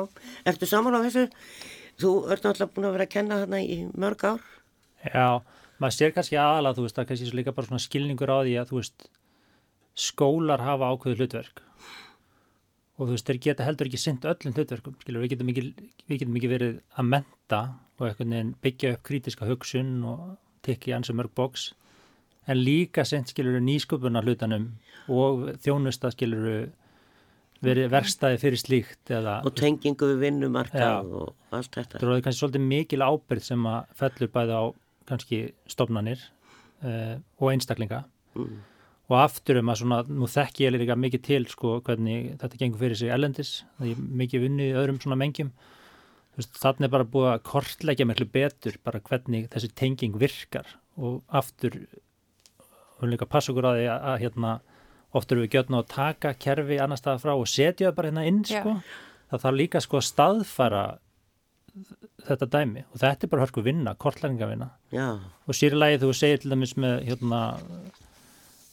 [0.50, 1.26] eftir saman á þessu,
[2.00, 4.48] þú ert náttúrulega búin að vera að kenna þarna í mörg ár.
[5.04, 5.28] Já,
[5.84, 8.56] maður sér kannski aðalega, þú veist, það er kannski líka bara svona skilningur á því
[8.62, 9.08] að, þú veist,
[9.94, 11.62] skólar hafa ákveðu hlutverk
[12.94, 15.64] og þú veist, þeir geta heldur ekki synd öllum hlutverkum, skilur, við getum ekki,
[16.10, 17.62] við getum ekki verið að menta
[17.98, 20.22] og einhvern veginn byggja upp krítiska hugsun og
[20.66, 21.72] tekja ansið mörg bóks
[22.50, 24.70] en líka synd, skilur, nýsköpuna hlutanum
[25.12, 26.70] og þjónusta, skilur,
[27.64, 32.02] verið verstaði fyrir slíkt eða, og tengingu við vinnumarkað og allt þetta.
[32.02, 34.64] Það er kannski svolítið mikil ábyrð sem að fellur bæði á
[35.10, 35.40] kannski
[35.72, 36.22] stofnanir
[36.84, 38.04] uh, og einstaklinga.
[38.34, 38.62] Mm.
[39.12, 42.82] og aftur um að svona nú þekk ég líka mikið til sko hvernig þetta gengur
[42.82, 45.52] fyrir sig ellendis það er mikið vunnið öðrum svona mengjum.
[46.34, 51.78] Þannig er bara búið að kortleggja miklu betur bara hvernig þessi tenging virkar og aftur
[53.04, 54.54] og líka passa okkur á því að, að hérna,
[55.14, 58.44] oftur við gjötna að taka kerfi annar staða frá og setja það bara hérna inn
[58.50, 58.78] sko.
[59.32, 60.84] það þarf líka sko að staðfara
[62.28, 62.86] þetta dæmi.
[62.94, 64.70] Og þetta er bara hörku vinna, kortlæringavinna
[65.48, 67.40] og sýrilegi þú segir til dæmis með hérna,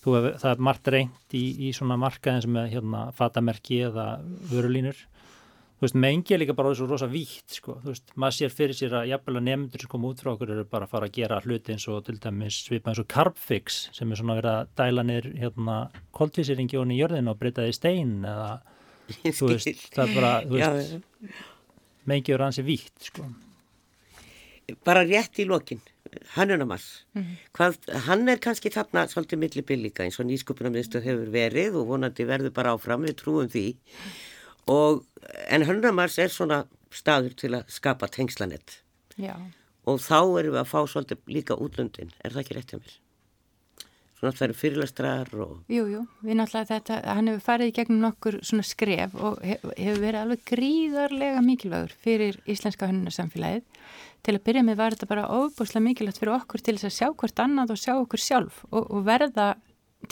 [0.05, 4.07] hef, það er margt reynd í, í svona markaðin sem er hérna, fatamerki eða
[4.53, 5.01] vörulínur
[5.81, 8.77] þú veist, mengi er líka bara svo rosa vítt sko, þú veist, maður sér fyrir
[8.77, 11.15] sér að jafnvel að nefndur sem kom út frá okkur eru bara að fara að
[11.17, 14.75] gera hluti eins og til dæmis svipa eins og Carbfix sem er svona verið að
[14.77, 15.77] dæla nýr hérna
[16.19, 18.51] koltvísýringi og niður jörðin og breyta það í stein eða
[19.39, 21.41] þú veist, það er bara, þú veist
[22.13, 23.25] mengi eru hansi vítt sko.
[24.85, 25.81] Bara rétt í lokin
[26.35, 28.01] Hannunamars mm -hmm.
[28.07, 32.51] hann er kannski þarna svolítið millibill líka eins og nýsköpunarmiðstöð hefur verið og vonandi verður
[32.51, 33.77] bara áfram, við trúum því
[34.71, 35.05] og
[35.51, 36.65] en Hönnamars er svona
[36.95, 38.81] staður til að skapa tengslanett
[39.89, 42.99] og þá erum við að fá svolítið líka útlöndin, er það ekki rétt hjá mér?
[44.21, 45.53] Svona það eru fyrirlastrar og...
[45.73, 50.03] Jú, jú, við náttúrulega þetta, hann hefur farið í gegnum nokkur svona skref og hefur
[50.03, 53.65] verið alveg gríðarlega mikilvægur fyrir íslenska hönnunarsamfélagið.
[54.21, 57.09] Til að byrja með var þetta bara óbúslega mikilvægt fyrir okkur til þess að sjá
[57.23, 59.55] hvert annað og sjá okkur sjálf og, og verða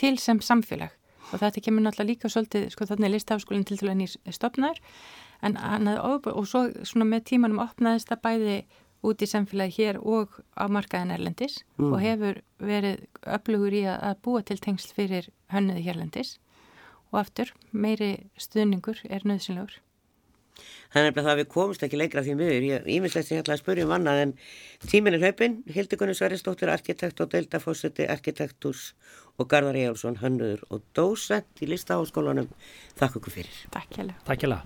[0.01, 0.98] til sem samfélag
[1.33, 4.83] og þetta kemur náttúrulega líka svolítið, sko þannig er listafskólinn til dæla nýr stopnaður
[5.47, 8.59] en hann hafði, og svo svona með tímanum opnaðist það bæði
[9.07, 11.93] út í samfélagi hér og á markaðin erlendis mm.
[11.93, 16.37] og hefur verið öflugur í að, að búa til tengsl fyrir hönnuði hérlendis
[17.12, 19.79] og aftur meiri stuðningur er nöðsynlegur.
[20.95, 22.67] Þannig að við komumst ekki lengra því miður.
[22.69, 24.35] Ég ímislegt sem ég ætlaði að spurja um annað en
[24.89, 25.59] tímin er hlaupin.
[25.75, 28.93] Hildegunni Sveristóttir, arkitekt og deildafósiti, arkitektús
[29.39, 32.51] og Garðar Ejálsson, hannuður og dósent í listaháskólanum.
[32.99, 33.65] Takk okkur fyrir.
[33.75, 34.63] Takk hjá.